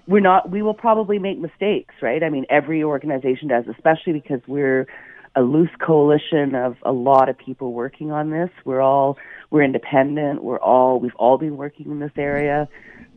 [0.08, 0.50] we're not.
[0.50, 2.22] We will probably make mistakes, right?
[2.22, 4.88] I mean, every organization does, especially because we're
[5.36, 8.50] a loose coalition of a lot of people working on this.
[8.66, 9.18] We're all
[9.50, 10.44] we're independent.
[10.44, 12.68] We're all we've all been working in this area.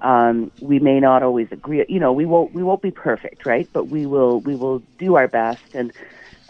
[0.00, 1.84] Um, we may not always agree.
[1.88, 3.68] You know, we won't we won't be perfect, right?
[3.72, 5.92] But we will we will do our best, and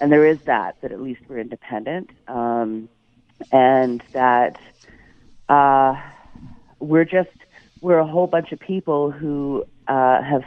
[0.00, 2.88] and there is that that at least we're independent, um,
[3.52, 4.59] and that
[5.48, 5.94] uh,
[6.79, 7.31] we're just
[7.81, 10.44] we're a whole bunch of people who uh, have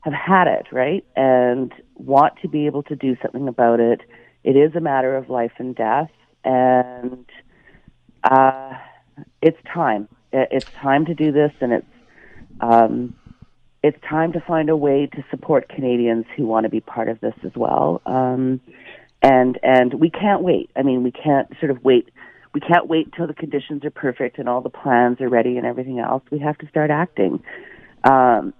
[0.00, 4.00] have had it, right, and want to be able to do something about it.
[4.44, 6.10] It is a matter of life and death,
[6.44, 7.26] and
[8.24, 8.74] uh,
[9.40, 10.08] it's time.
[10.32, 11.86] It's time to do this, and it's
[12.60, 13.14] um,
[13.82, 17.20] it's time to find a way to support Canadians who want to be part of
[17.20, 18.00] this as well.
[18.06, 18.60] Um,
[19.22, 20.70] and and we can't wait.
[20.76, 22.10] I mean, we can't sort of wait.
[22.54, 25.66] We can't wait until the conditions are perfect and all the plans are ready and
[25.66, 26.22] everything else.
[26.30, 27.42] We have to start acting.
[28.04, 28.52] Um,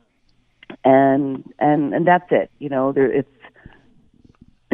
[0.85, 2.51] and and and that's it.
[2.59, 3.29] You know, there it's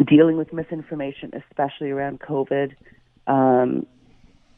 [0.09, 2.75] dealing with misinformation, especially around COVID.
[3.27, 3.85] Um,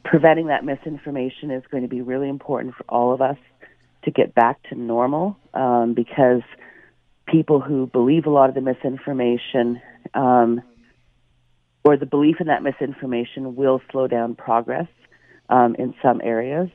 [0.04, 3.36] preventing that misinformation is going to be really important for all of us
[4.04, 6.42] to get back to normal um, because
[7.26, 9.80] people who believe a lot of the misinformation
[10.14, 10.60] um,
[11.84, 14.88] or the belief in that misinformation will slow down progress
[15.48, 16.68] um, in some areas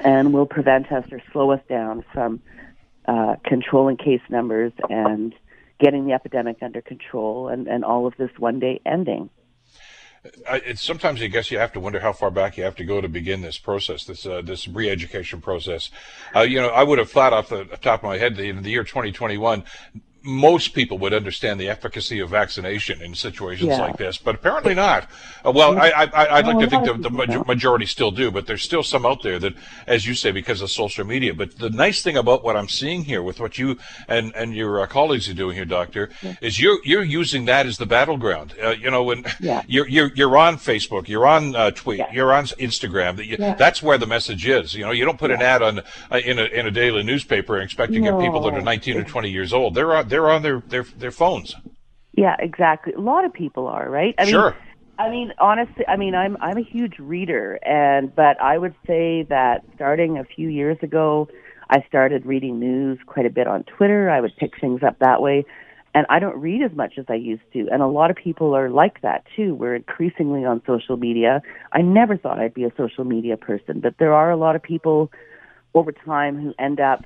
[0.00, 2.40] and will prevent us or slow us down from
[3.06, 5.34] uh, controlling case numbers and
[5.78, 9.30] getting the epidemic under control and, and all of this one day ending.
[10.48, 13.00] I, sometimes I guess you have to wonder how far back you have to go
[13.00, 15.90] to begin this process, this uh, this re-education process.
[16.34, 18.70] Uh, you know, I would have thought off the top of my head in the
[18.70, 19.64] year 2021,
[20.28, 23.80] most people would understand the efficacy of vaccination in situations yeah.
[23.80, 25.08] like this, but apparently not.
[25.42, 28.62] Uh, well, I, I, would like to think the, the majority still do, but there's
[28.62, 29.54] still some out there that,
[29.86, 31.32] as you say, because of social media.
[31.32, 34.82] But the nice thing about what I'm seeing here with what you and, and your
[34.82, 36.34] uh, colleagues are doing here, Doctor, yeah.
[36.42, 38.54] is you're, you're using that as the battleground.
[38.62, 39.62] Uh, you know, when yeah.
[39.66, 43.82] you're, you're, you're on Facebook, you're on uh, Tweet, you're on Instagram, that you, that's
[43.82, 44.74] where the message is.
[44.74, 45.78] You know, you don't put an ad on
[46.10, 48.10] uh, in, a, in a daily newspaper and expect to no.
[48.10, 49.74] get people that are 19 or 20 years old.
[49.74, 51.54] They're on, they're on their, their, their phones.
[52.18, 52.94] Yeah, exactly.
[52.94, 54.14] A lot of people are, right?
[54.18, 54.50] I sure.
[54.50, 54.60] Mean,
[54.98, 59.22] I mean, honestly, I mean, I'm I'm a huge reader, and but I would say
[59.28, 61.28] that starting a few years ago,
[61.70, 64.10] I started reading news quite a bit on Twitter.
[64.10, 65.44] I would pick things up that way,
[65.94, 67.68] and I don't read as much as I used to.
[67.70, 69.54] And a lot of people are like that too.
[69.54, 71.42] We're increasingly on social media.
[71.72, 74.62] I never thought I'd be a social media person, but there are a lot of
[74.64, 75.12] people
[75.74, 77.04] over time who end up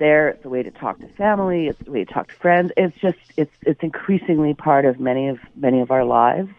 [0.00, 0.30] there.
[0.30, 1.68] It's a way to talk to family.
[1.68, 2.72] It's a way to talk to friends.
[2.76, 6.50] It's just it's it's increasingly part of many of many of our lives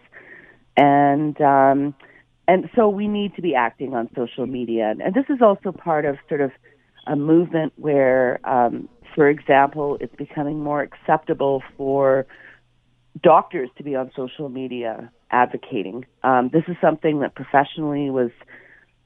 [0.76, 1.94] and um,
[2.48, 4.94] and so we need to be acting on social media.
[5.02, 6.50] And this is also part of sort of
[7.06, 12.26] a movement where, um, for example, it's becoming more acceptable for
[13.22, 16.04] doctors to be on social media advocating.
[16.22, 18.30] Um, this is something that professionally was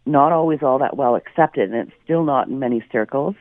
[0.07, 3.35] not always all that well accepted, and it's still not in many circles.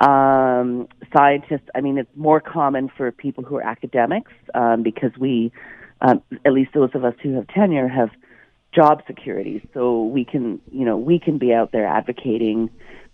[0.00, 5.52] Um, scientists, I mean, it's more common for people who are academics um, because we
[6.00, 8.08] um, at least those of us who have tenure have
[8.74, 12.70] job security, so we can, you know, we can be out there advocating.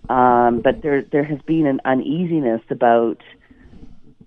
[0.09, 3.21] Um, but there, there has been an uneasiness about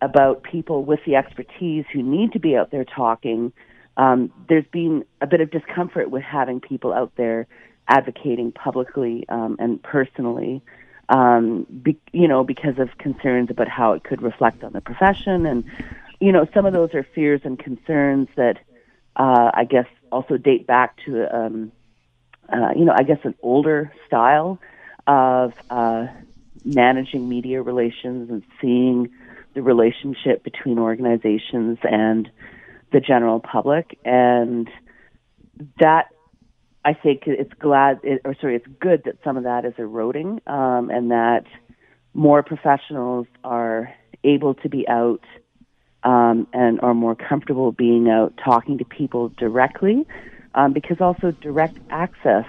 [0.02, 3.52] about people with the expertise who need to be out there talking.
[3.98, 7.48] Um, there's been a bit of discomfort with having people out there
[7.89, 10.62] advocating publicly um, and personally.
[11.10, 15.48] Um, be, you know, because of concerns about how it could reflect on the profession
[15.48, 15.63] and
[16.19, 18.60] you know, some of those are fears and concerns that
[19.15, 21.72] uh, I guess also date back to, um,
[22.52, 24.60] uh, you know, I guess an older style
[25.08, 26.08] of uh,
[26.65, 29.10] managing media relations and seeing
[29.54, 32.30] the relationship between organizations and
[32.91, 33.98] the general public.
[34.04, 34.69] And
[35.80, 36.10] that,
[36.86, 40.42] I think, it's glad, it, or sorry, it's good that some of that is eroding
[40.48, 41.46] um, and that
[42.13, 45.24] more professionals are able to be out
[46.04, 50.08] um, and are more comfortable being out talking to people directly,
[50.56, 52.46] um, because also direct access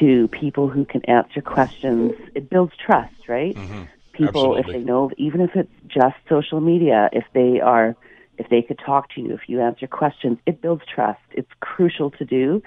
[0.00, 3.54] to people who can answer questions it builds trust, right?
[3.54, 3.82] Mm-hmm.
[4.12, 4.60] People, Absolutely.
[4.60, 7.96] if they know, even if it's just social media, if they are,
[8.38, 11.20] if they could talk to you, if you answer questions, it builds trust.
[11.32, 12.62] It's crucial to do,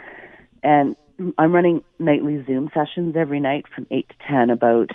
[0.64, 0.96] and
[1.38, 4.92] I'm running nightly Zoom sessions every night from eight to ten about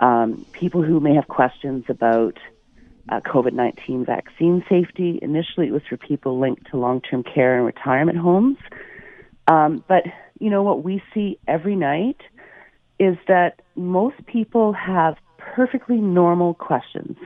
[0.00, 2.38] um, people who may have questions about
[3.08, 5.18] uh, COVID 19 vaccine safety.
[5.22, 8.58] Initially, it was for people linked to long term care and retirement homes.
[9.48, 10.04] Um, but,
[10.38, 12.20] you know, what we see every night
[12.98, 17.16] is that most people have perfectly normal questions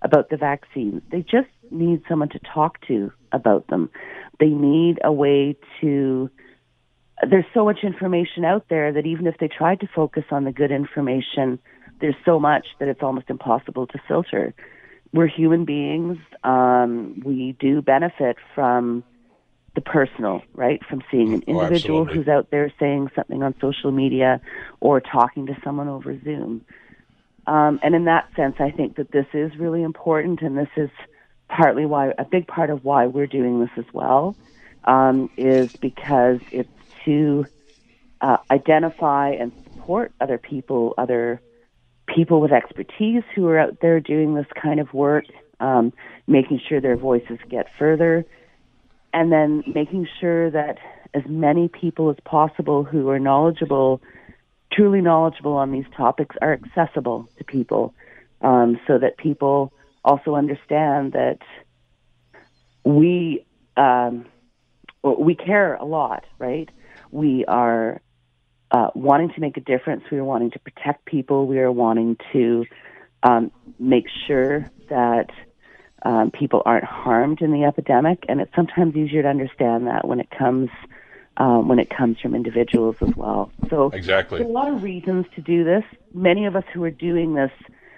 [0.00, 1.02] about the vaccines.
[1.10, 3.90] They just need someone to talk to about them.
[4.40, 6.30] They need a way to.
[7.28, 10.52] There's so much information out there that even if they tried to focus on the
[10.52, 11.58] good information,
[12.00, 14.54] there's so much that it's almost impossible to filter
[15.12, 16.18] we're human beings.
[16.44, 19.04] Um, we do benefit from
[19.74, 20.84] the personal, right?
[20.84, 24.40] From seeing an oh, individual oh, who's out there saying something on social media
[24.80, 26.64] or talking to someone over Zoom.
[27.46, 30.90] Um, and in that sense, I think that this is really important, and this is
[31.48, 34.36] partly why a big part of why we're doing this as well
[34.84, 36.68] um, is because it's
[37.08, 37.46] to
[38.20, 41.40] uh, identify and support other people, other
[42.06, 45.24] people with expertise who are out there doing this kind of work,
[45.58, 45.92] um,
[46.26, 48.26] making sure their voices get further,
[49.14, 50.78] and then making sure that
[51.14, 54.02] as many people as possible who are knowledgeable,
[54.70, 57.94] truly knowledgeable on these topics, are accessible to people
[58.42, 59.72] um, so that people
[60.04, 61.38] also understand that
[62.84, 63.46] we
[63.78, 64.26] um,
[65.02, 66.68] we care a lot, right?
[67.10, 68.00] We are
[68.70, 70.04] uh, wanting to make a difference.
[70.10, 71.46] We are wanting to protect people.
[71.46, 72.64] We are wanting to
[73.22, 75.30] um, make sure that
[76.04, 78.24] um, people aren't harmed in the epidemic.
[78.28, 80.70] And it's sometimes easier to understand that when it comes
[81.38, 83.52] um, when it comes from individuals as well.
[83.70, 85.84] So exactly, there's a lot of reasons to do this.
[86.12, 87.52] Many of us who are doing this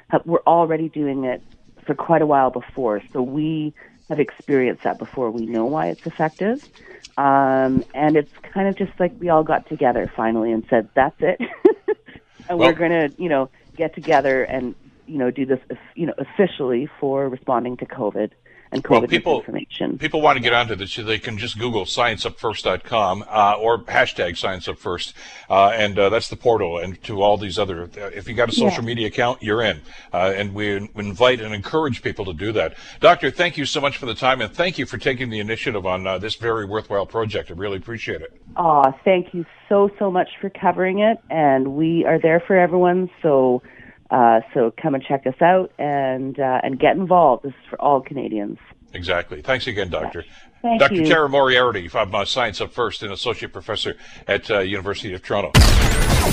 [0.09, 1.42] have, were already doing it
[1.87, 3.01] for quite a while before.
[3.12, 3.75] So we
[4.11, 5.31] have experienced that before.
[5.31, 6.68] We know why it's effective.
[7.16, 11.16] Um, and it's kind of just like we all got together finally and said, that's
[11.20, 11.40] it.
[12.49, 14.75] and well, we're going to, you know, get together and,
[15.07, 15.61] you know, do this,
[15.94, 18.33] you know, officially for responding to COVID
[18.72, 19.98] and COVID well, people, information.
[19.98, 25.12] People want to get onto this, they can just Google scienceupfirst.com uh, or hashtag scienceupfirst,
[25.48, 26.78] uh, and uh, that's the portal.
[26.78, 28.88] And to all these other, uh, if you got a social yeah.
[28.88, 29.80] media account, you're in.
[30.12, 32.76] Uh, and we invite and encourage people to do that.
[33.00, 35.85] Doctor, thank you so much for the time, and thank you for taking the initiative
[35.85, 37.50] on uh, this very worthwhile project.
[37.50, 38.40] I really appreciate it.
[38.56, 43.11] Oh, thank you so so much for covering it, and we are there for everyone.
[43.22, 43.62] So.
[44.11, 47.44] Uh, so come and check us out and uh, and get involved.
[47.44, 48.59] This is for all Canadians.
[48.92, 49.40] Exactly.
[49.40, 50.25] Thanks again, Doctor.
[50.62, 50.94] Thank Dr.
[50.94, 51.07] you.
[51.07, 53.94] Tara Moriarty from uh, Science Up First and Associate Professor
[54.27, 55.53] at uh, University of Toronto.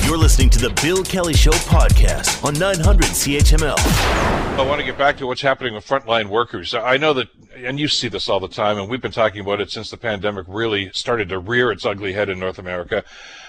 [0.06, 3.78] You're listening to the Bill Kelly Show podcast on 900 CHML.
[3.78, 6.74] I want to get back to what's happening with frontline workers.
[6.74, 9.62] I know that, and you see this all the time, and we've been talking about
[9.62, 13.04] it since the pandemic really started to rear its ugly head in North America.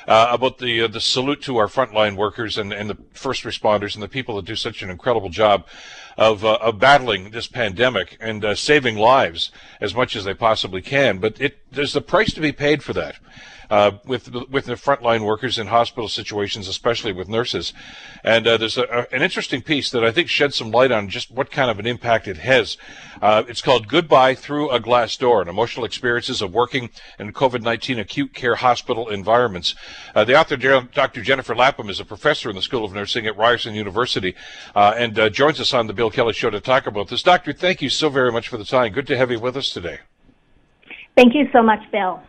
[0.09, 3.93] Uh, about the uh, the salute to our frontline workers and, and the first responders
[3.93, 5.67] and the people that do such an incredible job
[6.19, 9.51] of, uh, of battling this pandemic and uh, saving lives
[9.81, 11.19] as much as they possibly can.
[11.19, 13.17] But it there's a price to be paid for that
[13.71, 17.73] uh, with with the frontline workers in hospital situations, especially with nurses.
[18.25, 21.09] And uh, there's a, a, an interesting piece that I think sheds some light on
[21.09, 22.77] just what kind of an impact it has.
[23.21, 28.01] Uh, it's called "Goodbye Through a Glass Door: An Emotional Experiences of Working in COVID-19
[28.01, 29.75] Acute Care Hospital Environments."
[30.15, 31.23] Uh, the author, Dr.
[31.23, 34.35] Jennifer Lapum, is a professor in the School of Nursing at Ryerson University,
[34.75, 37.23] uh, and uh, joins us on the Bill Kelly Show to talk about this.
[37.23, 38.93] Doctor, thank you so very much for the time.
[38.93, 40.01] Good to have you with us today.
[41.17, 42.23] Thank you so much, Bill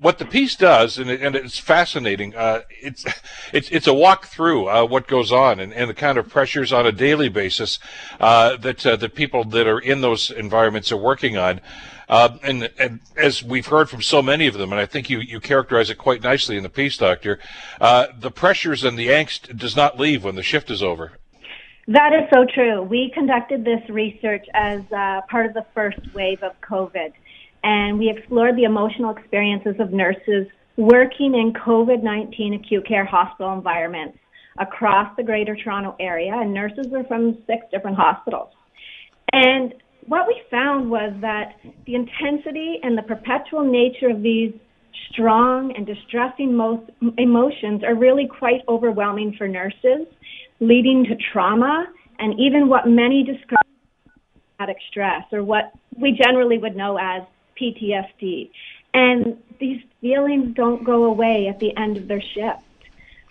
[0.00, 2.34] what the piece does, and, it, and it's fascinating.
[2.34, 3.04] Uh, it's
[3.52, 6.72] it's it's a walk through uh, what goes on and, and the kind of pressures
[6.72, 7.78] on a daily basis
[8.20, 11.60] uh, that uh, the people that are in those environments are working on.
[12.08, 15.18] Uh, and, and, as we've heard from so many of them, and I think you,
[15.18, 17.38] you characterize it quite nicely in the piece, Doctor,
[17.82, 21.18] uh, the pressures and the angst does not leave when the shift is over.
[21.88, 22.82] That is so true.
[22.82, 27.12] We conducted this research as uh, part of the first wave of COVID
[27.64, 33.52] and we explored the emotional experiences of nurses working in COVID 19 acute care hospital
[33.52, 34.18] environments
[34.58, 38.50] across the Greater Toronto Area, and nurses were from six different hospitals.
[39.32, 39.74] And
[40.06, 44.52] what we found was that the intensity and the perpetual nature of these
[45.12, 50.06] strong and distressing most emotions are really quite overwhelming for nurses,
[50.60, 51.86] leading to trauma
[52.18, 53.64] and even what many describe
[54.06, 54.12] as
[54.56, 57.22] traumatic stress, or what we generally would know as
[57.60, 58.50] PTSD.
[58.94, 62.62] And these feelings don't go away at the end of their shift.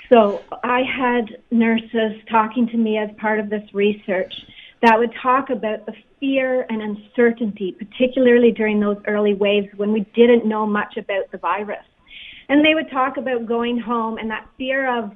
[0.09, 4.33] So I had nurses talking to me as part of this research
[4.81, 10.01] that would talk about the fear and uncertainty, particularly during those early waves when we
[10.15, 11.83] didn't know much about the virus.
[12.49, 15.11] And they would talk about going home and that fear of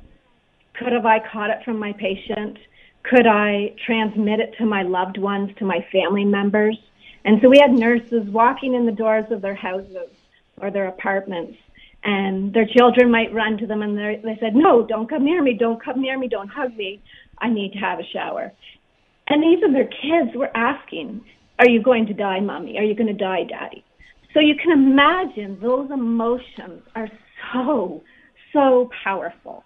[0.78, 2.57] could have I caught it from my patient?
[3.03, 6.78] Could I transmit it to my loved ones, to my family members?
[7.26, 10.09] And so we had nurses walking in the doors of their houses
[10.59, 11.57] or their apartments,
[12.03, 15.53] and their children might run to them and they said, No, don't come near me,
[15.53, 17.01] don't come near me, don't hug me.
[17.38, 18.51] I need to have a shower.
[19.28, 21.24] And are their kids were asking,
[21.59, 22.78] Are you going to die, mommy?
[22.78, 23.84] Are you going to die, daddy?
[24.34, 27.09] So you can imagine those emotions are
[27.53, 28.01] so,
[28.53, 29.63] so powerful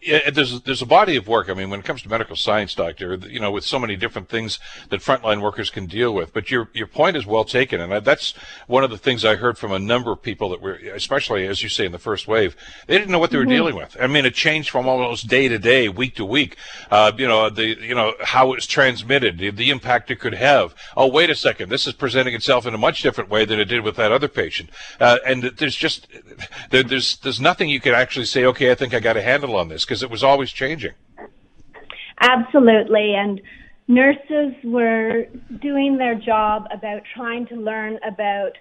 [0.00, 1.50] yeah, there's there's a body of work.
[1.50, 4.28] I mean, when it comes to medical science, doctor, you know, with so many different
[4.28, 4.58] things
[4.90, 6.32] that frontline workers can deal with.
[6.32, 8.34] But your your point is well taken, and that's
[8.66, 11.62] one of the things I heard from a number of people that were, especially as
[11.62, 13.50] you say in the first wave, they didn't know what they were mm-hmm.
[13.50, 13.96] dealing with.
[14.00, 16.56] I mean, it changed from almost day to day, week to week.
[16.90, 20.74] Uh, you know, the you know how it's transmitted, the, the impact it could have.
[20.96, 23.64] Oh, wait a second, this is presenting itself in a much different way than it
[23.64, 24.70] did with that other patient.
[25.00, 26.06] Uh, and there's just
[26.70, 28.44] there, there's there's nothing you could actually say.
[28.44, 30.92] Okay, I think I got a handle on this because it was always changing.
[32.20, 33.14] Absolutely.
[33.14, 33.40] And
[33.86, 35.24] nurses were
[35.62, 38.52] doing their job about trying to learn about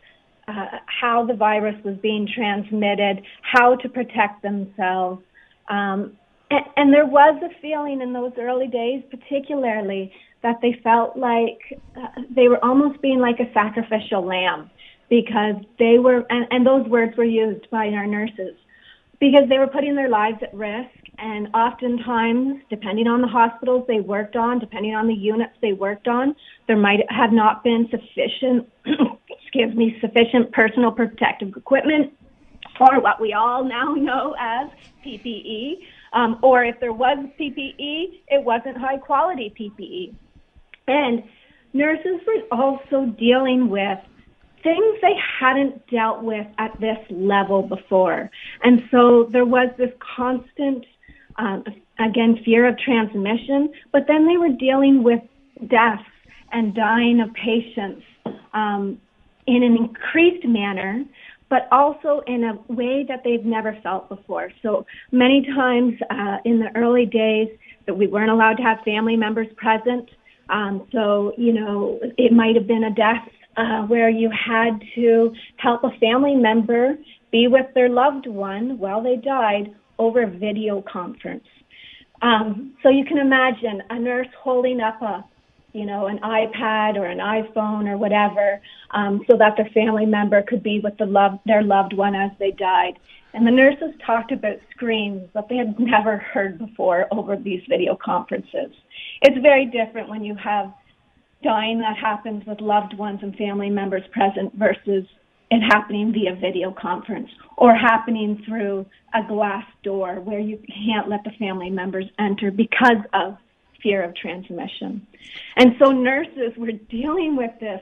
[0.47, 5.21] uh, how the virus was being transmitted, how to protect themselves.
[5.67, 6.13] Um,
[6.49, 10.13] and, and there was a feeling in those early days, particularly,
[10.43, 11.59] that they felt like
[11.97, 14.69] uh, they were almost being like a sacrificial lamb
[15.09, 18.55] because they were, and, and those words were used by our nurses,
[19.19, 23.99] because they were putting their lives at risk and oftentimes, depending on the hospitals they
[23.99, 26.35] worked on, depending on the units they worked on,
[26.67, 28.69] there might have not been sufficient,
[29.41, 32.13] excuse me, sufficient personal protective equipment,
[32.79, 34.69] or what we all now know as
[35.03, 35.77] PPE.
[36.13, 40.15] Um, or if there was PPE, it wasn't high quality PPE.
[40.87, 41.23] And
[41.73, 43.97] nurses were also dealing with
[44.63, 48.29] things they hadn't dealt with at this level before.
[48.63, 50.85] And so there was this constant
[51.37, 51.63] um,
[51.99, 55.21] again, fear of transmission, but then they were dealing with
[55.67, 56.03] deaths
[56.51, 58.03] and dying of patients
[58.53, 58.99] um,
[59.45, 61.03] in an increased manner,
[61.49, 64.51] but also in a way that they've never felt before.
[64.61, 67.49] So many times uh, in the early days
[67.85, 70.09] that we weren't allowed to have family members present.
[70.49, 75.33] Um, so, you know, it might have been a death uh, where you had to
[75.57, 76.97] help a family member
[77.31, 81.47] be with their loved one while they died over video conference.
[82.21, 85.23] Um, so you can imagine a nurse holding up a,
[85.73, 88.59] you know, an iPad or an iPhone or whatever,
[88.91, 92.31] um, so that their family member could be with the love, their loved one as
[92.39, 92.97] they died.
[93.33, 97.95] And the nurses talked about screams that they had never heard before over these video
[97.95, 98.71] conferences.
[99.21, 100.73] It's very different when you have
[101.43, 105.05] dying that happens with loved ones and family members present versus
[105.49, 111.23] it happening via video conference or happening through a glass door where you can't let
[111.23, 113.37] the family members enter because of
[113.81, 115.05] fear of transmission.
[115.55, 117.81] And so nurses were dealing with this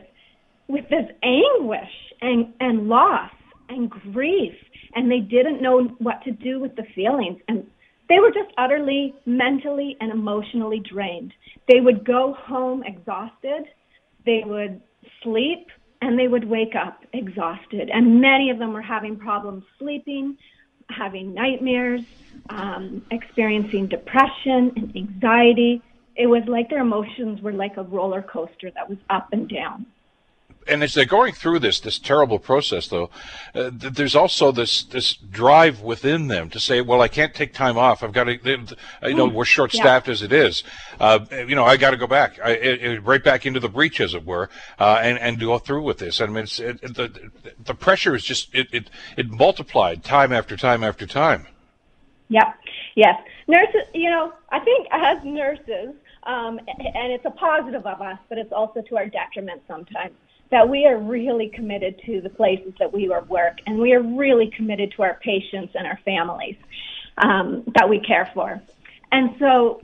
[0.68, 1.92] with this anguish
[2.22, 3.32] and, and loss
[3.70, 4.54] and grief
[4.96, 7.68] and they didn't know what to do with the feelings and
[8.10, 11.34] they were just utterly mentally and emotionally drained.
[11.68, 13.66] They would go home exhausted.
[14.26, 14.82] They would
[15.24, 15.68] sleep
[16.06, 17.90] and they would wake up exhausted.
[17.90, 20.38] And many of them were having problems sleeping,
[20.90, 22.02] having nightmares,
[22.50, 25.82] um, experiencing depression and anxiety.
[26.16, 29.88] It was like their emotions were like a roller coaster that was up and down
[30.68, 33.10] and as they're going through this this terrible process, though,
[33.54, 37.54] uh, th- there's also this this drive within them to say, "Well, I can't take
[37.54, 38.04] time off.
[38.04, 38.76] I've got to.
[39.04, 40.14] You know, we're short staffed yeah.
[40.14, 40.64] as it is.
[41.00, 43.70] Uh, you know, I got to go back, I, it, it, right back into the
[43.70, 44.50] breach, as it were,
[44.80, 46.22] uh, and and go through with this.
[46.22, 47.32] I mean, it's, it, the
[47.64, 51.48] the pressure is just it, it it multiplied time after time after time.
[52.30, 52.56] Yep.
[52.96, 53.22] Yes.
[53.48, 53.84] Nurses.
[53.94, 55.96] You know, I think as nurses.
[56.24, 60.16] Um, and it's a positive of us, but it's also to our detriment sometimes
[60.52, 64.52] that we are really committed to the places that we work, and we are really
[64.56, 66.56] committed to our patients and our families
[67.18, 68.62] um, that we care for.
[69.12, 69.82] And so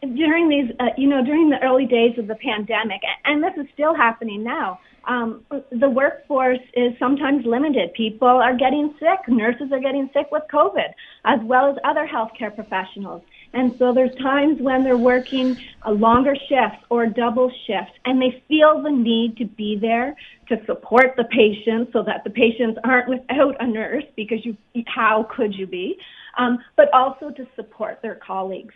[0.00, 3.66] during these, uh, you know, during the early days of the pandemic, and this is
[3.72, 7.92] still happening now, um, the workforce is sometimes limited.
[7.94, 9.28] People are getting sick.
[9.28, 10.90] Nurses are getting sick with COVID,
[11.24, 13.22] as well as other healthcare professionals.
[13.54, 18.42] And so there's times when they're working a longer shift or double shift and they
[18.48, 20.16] feel the need to be there
[20.48, 25.26] to support the patient so that the patients aren't without a nurse because you, how
[25.30, 25.98] could you be?
[26.38, 28.74] Um, but also to support their colleagues.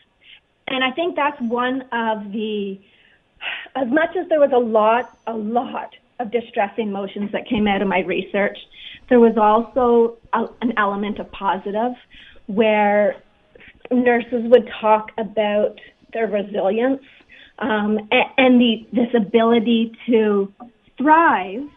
[0.68, 2.79] And I think that's one of the,
[3.74, 7.83] as much as there was a lot, a lot of distressing emotions that came out
[7.83, 8.59] of my research,
[9.09, 11.93] there was also a, an element of positive
[12.47, 13.16] where
[13.91, 15.80] nurses would talk about
[16.12, 17.03] their resilience
[17.59, 20.53] um, and, the, this ability to
[20.99, 21.68] thrive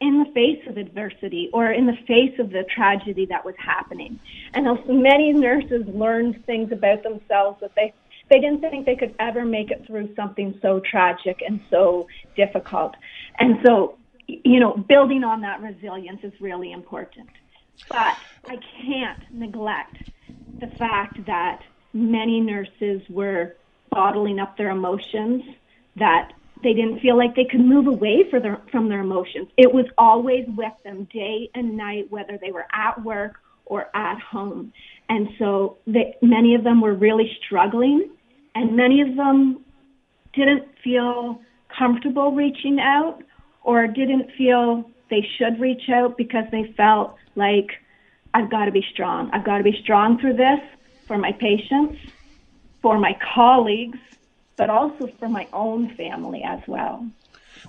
[0.00, 4.18] in the face of adversity or in the face of the tragedy that was happening.
[4.52, 7.92] And also many nurses learned things about themselves that they
[8.28, 12.96] they didn't think they could ever make it through something so tragic and so difficult.
[13.38, 17.28] And so, you know, building on that resilience is really important.
[17.88, 18.16] But
[18.48, 20.10] I can't neglect
[20.60, 21.62] the fact that
[21.92, 23.56] many nurses were
[23.90, 25.42] bottling up their emotions,
[25.96, 29.48] that they didn't feel like they could move away their, from their emotions.
[29.56, 34.18] It was always with them day and night, whether they were at work or at
[34.20, 34.72] home.
[35.08, 38.10] And so they, many of them were really struggling,
[38.54, 39.64] and many of them
[40.34, 41.40] didn't feel
[41.76, 43.22] comfortable reaching out
[43.62, 47.70] or didn't feel they should reach out because they felt like
[48.34, 49.30] I've got to be strong.
[49.32, 50.60] I've got to be strong through this
[51.06, 51.98] for my patients,
[52.82, 53.98] for my colleagues,
[54.56, 57.06] but also for my own family as well.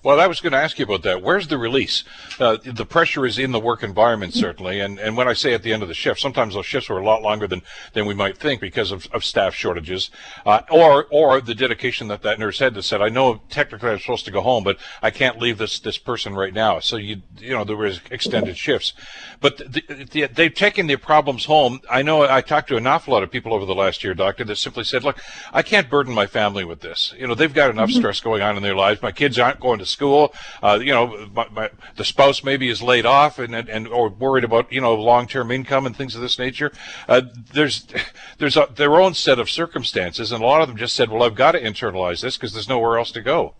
[0.03, 1.21] Well, I was going to ask you about that.
[1.21, 2.03] Where's the release?
[2.39, 4.79] Uh, the pressure is in the work environment, certainly.
[4.79, 6.97] And, and when I say at the end of the shift, sometimes those shifts are
[6.97, 7.61] a lot longer than,
[7.93, 10.09] than we might think because of, of staff shortages,
[10.45, 13.99] uh, or, or the dedication that that nurse had that said, I know technically I'm
[13.99, 16.79] supposed to go home, but I can't leave this, this person right now.
[16.79, 18.93] So you, you know, there was extended shifts.
[19.41, 21.81] But the, the, they've taken their problems home.
[21.89, 24.43] I know I talked to an awful lot of people over the last year, doctor,
[24.43, 25.19] that simply said, look,
[25.51, 27.13] I can't burden my family with this.
[27.17, 27.99] You know, they've got enough mm-hmm.
[27.99, 29.01] stress going on in their lives.
[29.01, 30.33] My kids aren't going to school.
[30.61, 34.43] Uh, you know, my, my, the spouse maybe is laid off and, and or worried
[34.43, 36.71] about you know long-term income and things of this nature.
[37.07, 37.21] Uh,
[37.53, 37.87] there's
[38.37, 41.23] there's a, their own set of circumstances, and a lot of them just said, "Well,
[41.23, 43.55] I've got to internalize this because there's nowhere else to go."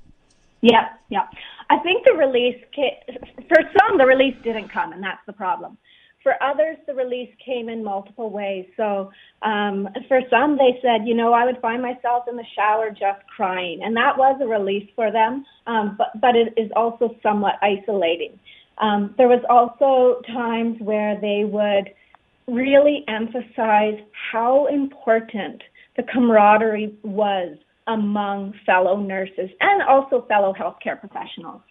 [0.61, 1.27] Yeah, yeah.
[1.69, 2.63] I think the release,
[3.47, 5.77] for some, the release didn't come, and that's the problem.
[6.27, 8.65] For others, the release came in multiple ways.
[8.75, 9.09] So
[9.43, 13.25] um, for some, they said, you know, I would find myself in the shower just
[13.33, 15.45] crying, and that was a release for them.
[15.67, 18.37] Um, but but it is also somewhat isolating.
[18.77, 21.93] Um, there was also times where they would
[22.53, 23.97] really emphasize
[24.33, 25.63] how important
[25.95, 27.55] the camaraderie was
[27.87, 31.61] among fellow nurses and also fellow healthcare professionals.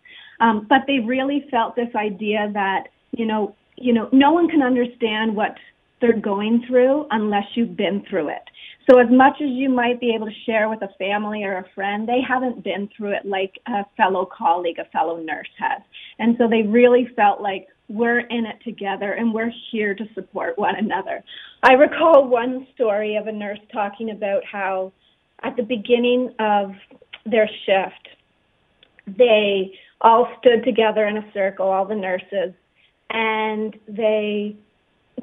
[0.41, 4.63] Um, but they really felt this idea that, you know, you know, no one can
[4.63, 5.57] understand what
[6.01, 8.43] they're going through unless you've been through it.
[8.89, 11.65] So as much as you might be able to share with a family or a
[11.75, 15.83] friend, they haven't been through it like a fellow colleague, a fellow nurse has.
[16.19, 20.59] And so they really felt like we're in it together and we're here to support
[20.59, 21.23] one another.
[21.63, 24.93] I recall one story of a nurse talking about how
[25.43, 26.73] at the beginning of
[27.25, 28.09] their shift,
[29.19, 32.53] they all stood together in a circle, all the nurses,
[33.11, 34.57] and they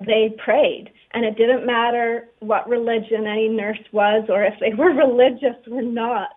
[0.06, 0.92] they prayed.
[1.14, 5.82] And it didn't matter what religion any nurse was or if they were religious or
[5.82, 6.30] not.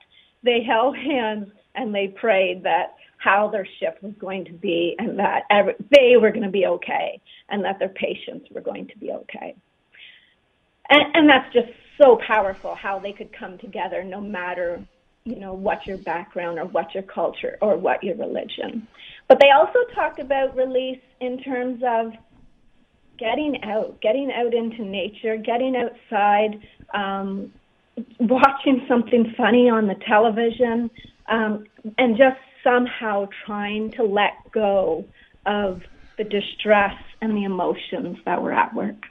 [0.43, 5.19] They held hands and they prayed that how their shift was going to be and
[5.19, 8.99] that every, they were going to be okay and that their patients were going to
[8.99, 9.57] be okay.
[10.91, 11.69] And, and that's just
[12.01, 14.87] so powerful how they could come together no matter
[15.27, 18.87] you know what your background or what your culture or what your religion.
[19.29, 22.13] But they also talked about release in terms of
[23.19, 26.61] getting out, getting out into nature, getting outside,
[26.95, 27.53] um,
[28.21, 30.91] watching something funny on the television,
[31.29, 31.67] um,
[31.99, 35.05] and just somehow trying to let go
[35.47, 35.83] of
[36.19, 39.07] the distress and the emotions that were at work.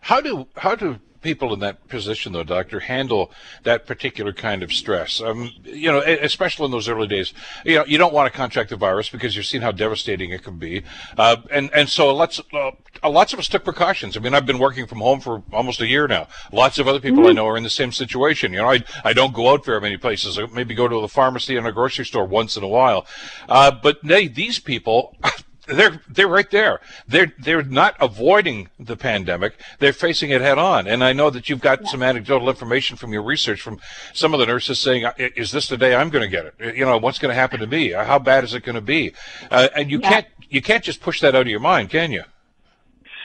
[0.00, 3.30] How do how do people in that position, though, doctor, handle
[3.62, 5.20] that particular kind of stress?
[5.20, 7.32] Um, you know, especially in those early days.
[7.64, 10.42] You know, you don't want to contract the virus because you've seen how devastating it
[10.42, 10.82] can be,
[11.16, 12.70] uh, and and so lots uh,
[13.08, 14.16] lots of us took precautions.
[14.16, 16.28] I mean, I've been working from home for almost a year now.
[16.52, 17.30] Lots of other people mm-hmm.
[17.30, 18.52] I know are in the same situation.
[18.52, 20.38] You know, I I don't go out very many places.
[20.38, 23.06] I maybe go to the pharmacy and a grocery store once in a while,
[23.48, 25.16] uh, but they, these people
[25.66, 26.80] they're they're right there.
[27.06, 29.54] They're they're not avoiding the pandemic.
[29.78, 30.86] They're facing it head on.
[30.86, 31.88] And I know that you've got yeah.
[31.88, 33.80] some anecdotal information from your research from
[34.12, 36.76] some of the nurses saying, "Is this the day I'm going to get it?
[36.76, 37.92] You know, what's going to happen to me?
[37.92, 39.12] How bad is it going to be?"
[39.50, 40.08] Uh, and you yeah.
[40.08, 42.24] can't you can't just push that out of your mind, can you?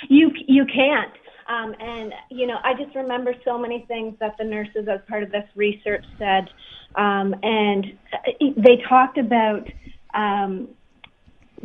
[0.09, 1.13] You you can't.
[1.47, 5.23] Um, and you know, I just remember so many things that the nurses, as part
[5.23, 6.49] of this research, said,
[6.95, 9.67] um, and uh, they talked about.
[10.13, 10.69] Um,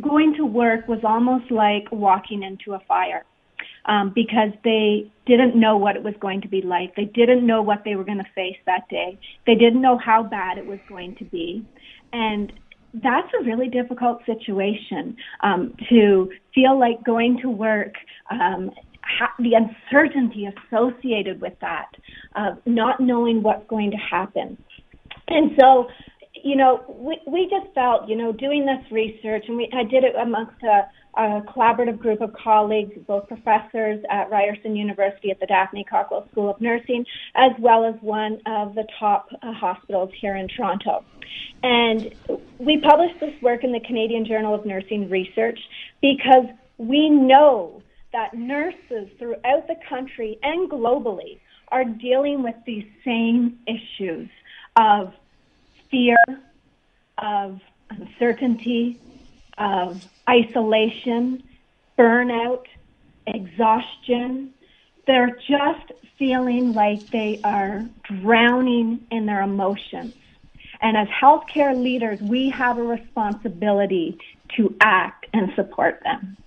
[0.01, 3.25] going to work was almost like walking into a fire
[3.85, 6.95] um, because they didn't know what it was going to be like.
[6.95, 9.19] They didn't know what they were going to face that day.
[9.45, 11.65] They didn't know how bad it was going to be.
[12.13, 12.51] And
[12.93, 17.93] that's a really difficult situation um, to feel like going to work.
[18.29, 18.71] Um,
[19.03, 21.89] ha- the uncertainty associated with that,
[22.35, 24.57] of not knowing what's going to happen.
[25.27, 25.87] And so
[26.33, 30.03] you know, we, we just felt, you know, doing this research, and we, I did
[30.03, 35.45] it amongst a, a collaborative group of colleagues, both professors at Ryerson University at the
[35.45, 37.05] Daphne Cockwell School of Nursing,
[37.35, 41.03] as well as one of the top uh, hospitals here in Toronto.
[41.63, 42.13] And
[42.59, 45.59] we published this work in the Canadian Journal of Nursing Research
[46.01, 46.45] because
[46.77, 54.29] we know that nurses throughout the country and globally are dealing with these same issues
[54.75, 55.13] of
[55.91, 56.17] fear,
[57.17, 58.99] of uncertainty,
[59.57, 61.43] of isolation,
[61.97, 62.63] burnout,
[63.27, 64.53] exhaustion.
[65.05, 70.13] They're just feeling like they are drowning in their emotions.
[70.81, 74.17] And as healthcare leaders, we have a responsibility
[74.57, 76.37] to act and support them.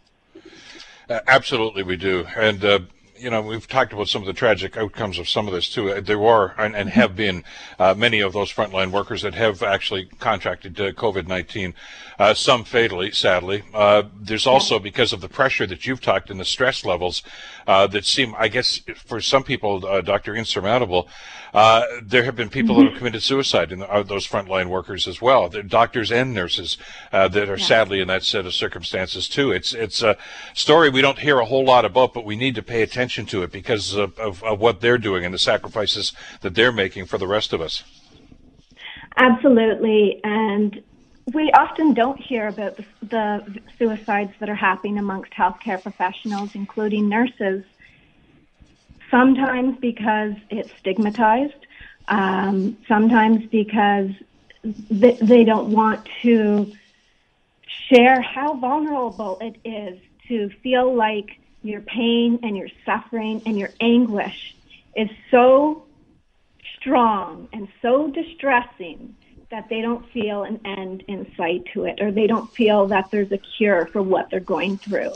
[1.08, 2.26] Uh, absolutely, we do.
[2.36, 2.80] And uh,
[3.18, 6.00] you know, we've talked about some of the tragic outcomes of some of this too.
[6.00, 7.44] There are and, and have been
[7.78, 11.74] uh, many of those frontline workers that have actually contracted uh, COVID-19,
[12.18, 13.62] uh, some fatally, sadly.
[13.72, 17.22] Uh, there's also because of the pressure that you've talked and the stress levels
[17.66, 21.08] uh, that seem, I guess, for some people, uh, Doctor, insurmountable.
[22.02, 22.84] there have been people mm-hmm.
[22.84, 25.48] that have committed suicide in the, those frontline workers as well.
[25.48, 26.78] They're doctors and nurses
[27.12, 27.64] that are yeah.
[27.64, 29.52] sadly in that set of circumstances too.
[29.52, 30.16] It's it's a
[30.52, 33.26] story we don't hear a whole lot about, but we need to pay attention attention
[33.26, 37.04] to it because of, of, of what they're doing and the sacrifices that they're making
[37.04, 37.84] for the rest of us.
[39.16, 40.20] Absolutely.
[40.24, 40.82] And
[41.34, 47.08] we often don't hear about the, the, suicides that are happening amongst healthcare professionals, including
[47.10, 47.62] nurses.
[49.10, 51.66] Sometimes because it's stigmatized,
[52.08, 54.12] um, sometimes because
[54.88, 56.72] th- they don't want to
[57.90, 63.70] share how vulnerable it is to feel like your pain and your suffering and your
[63.80, 64.54] anguish
[64.94, 65.84] is so
[66.78, 69.16] strong and so distressing
[69.50, 73.10] that they don't feel an end in sight to it or they don't feel that
[73.10, 75.12] there's a cure for what they're going through.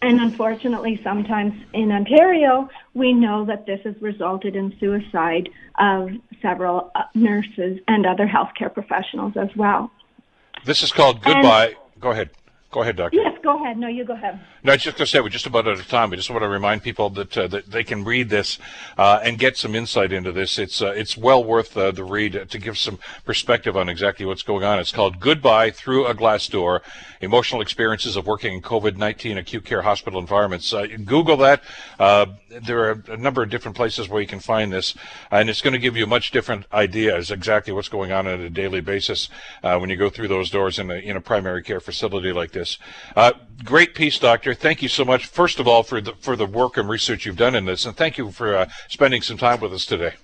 [0.00, 6.10] And unfortunately, sometimes in Ontario, we know that this has resulted in suicide of
[6.40, 9.90] several uh, nurses and other healthcare professionals as well.
[10.64, 11.66] This is called Goodbye.
[11.66, 12.30] And, go ahead.
[12.70, 13.16] Go ahead, Doctor.
[13.16, 13.78] Yes, go ahead.
[13.78, 14.38] No, you go ahead.
[14.62, 16.10] No, I was just going to say we're just about out of time.
[16.10, 18.58] We just want to remind people that uh, that they can read this
[18.98, 20.58] uh, and get some insight into this.
[20.58, 24.42] It's uh, it's well worth uh, the read to give some perspective on exactly what's
[24.42, 24.78] going on.
[24.78, 26.82] It's called "Goodbye Through a Glass Door:
[27.22, 31.62] Emotional Experiences of Working in COVID-19 Acute Care Hospital Environments." Uh, Google that.
[31.98, 32.26] Uh,
[32.62, 34.94] there are a number of different places where you can find this,
[35.30, 38.26] and it's going to give you a much different idea as exactly what's going on
[38.26, 39.30] on a daily basis
[39.62, 42.78] when you go through those doors in a in a primary care facility like this.
[43.64, 44.54] Great piece, doctor.
[44.54, 45.26] Thank you so much.
[45.26, 47.96] First of all, for the for the work and research you've done in this, and
[47.96, 50.14] thank you for uh, spending some time with us today.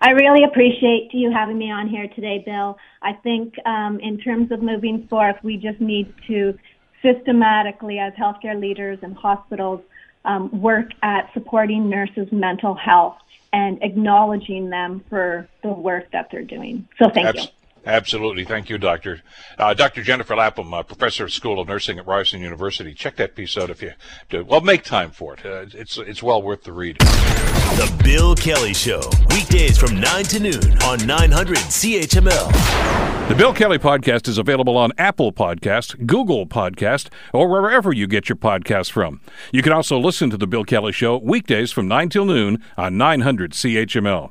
[0.00, 2.76] I really appreciate you having me on here today, Bill.
[3.02, 6.58] I think um, in terms of moving forth, we just need to
[7.02, 9.80] systematically, as healthcare leaders and hospitals,
[10.24, 13.16] um, work at supporting nurses' mental health
[13.52, 16.88] and acknowledging them for the work that they're doing.
[16.98, 17.42] So thank you.
[17.84, 18.44] Absolutely.
[18.44, 19.22] Thank you, Doctor.
[19.58, 20.02] Uh, Dr.
[20.02, 22.94] Jennifer Lapum, uh, Professor of School of Nursing at Ryerson University.
[22.94, 23.92] Check that piece out if you
[24.28, 24.44] do.
[24.44, 25.44] Well, make time for it.
[25.44, 26.98] Uh, it's, it's well worth the read.
[26.98, 33.28] The Bill Kelly Show, weekdays from 9 to noon on 900 CHML.
[33.28, 38.28] The Bill Kelly Podcast is available on Apple Podcast, Google Podcast, or wherever you get
[38.28, 39.20] your podcasts from.
[39.52, 42.96] You can also listen to The Bill Kelly Show weekdays from 9 till noon on
[42.96, 44.30] 900 CHML.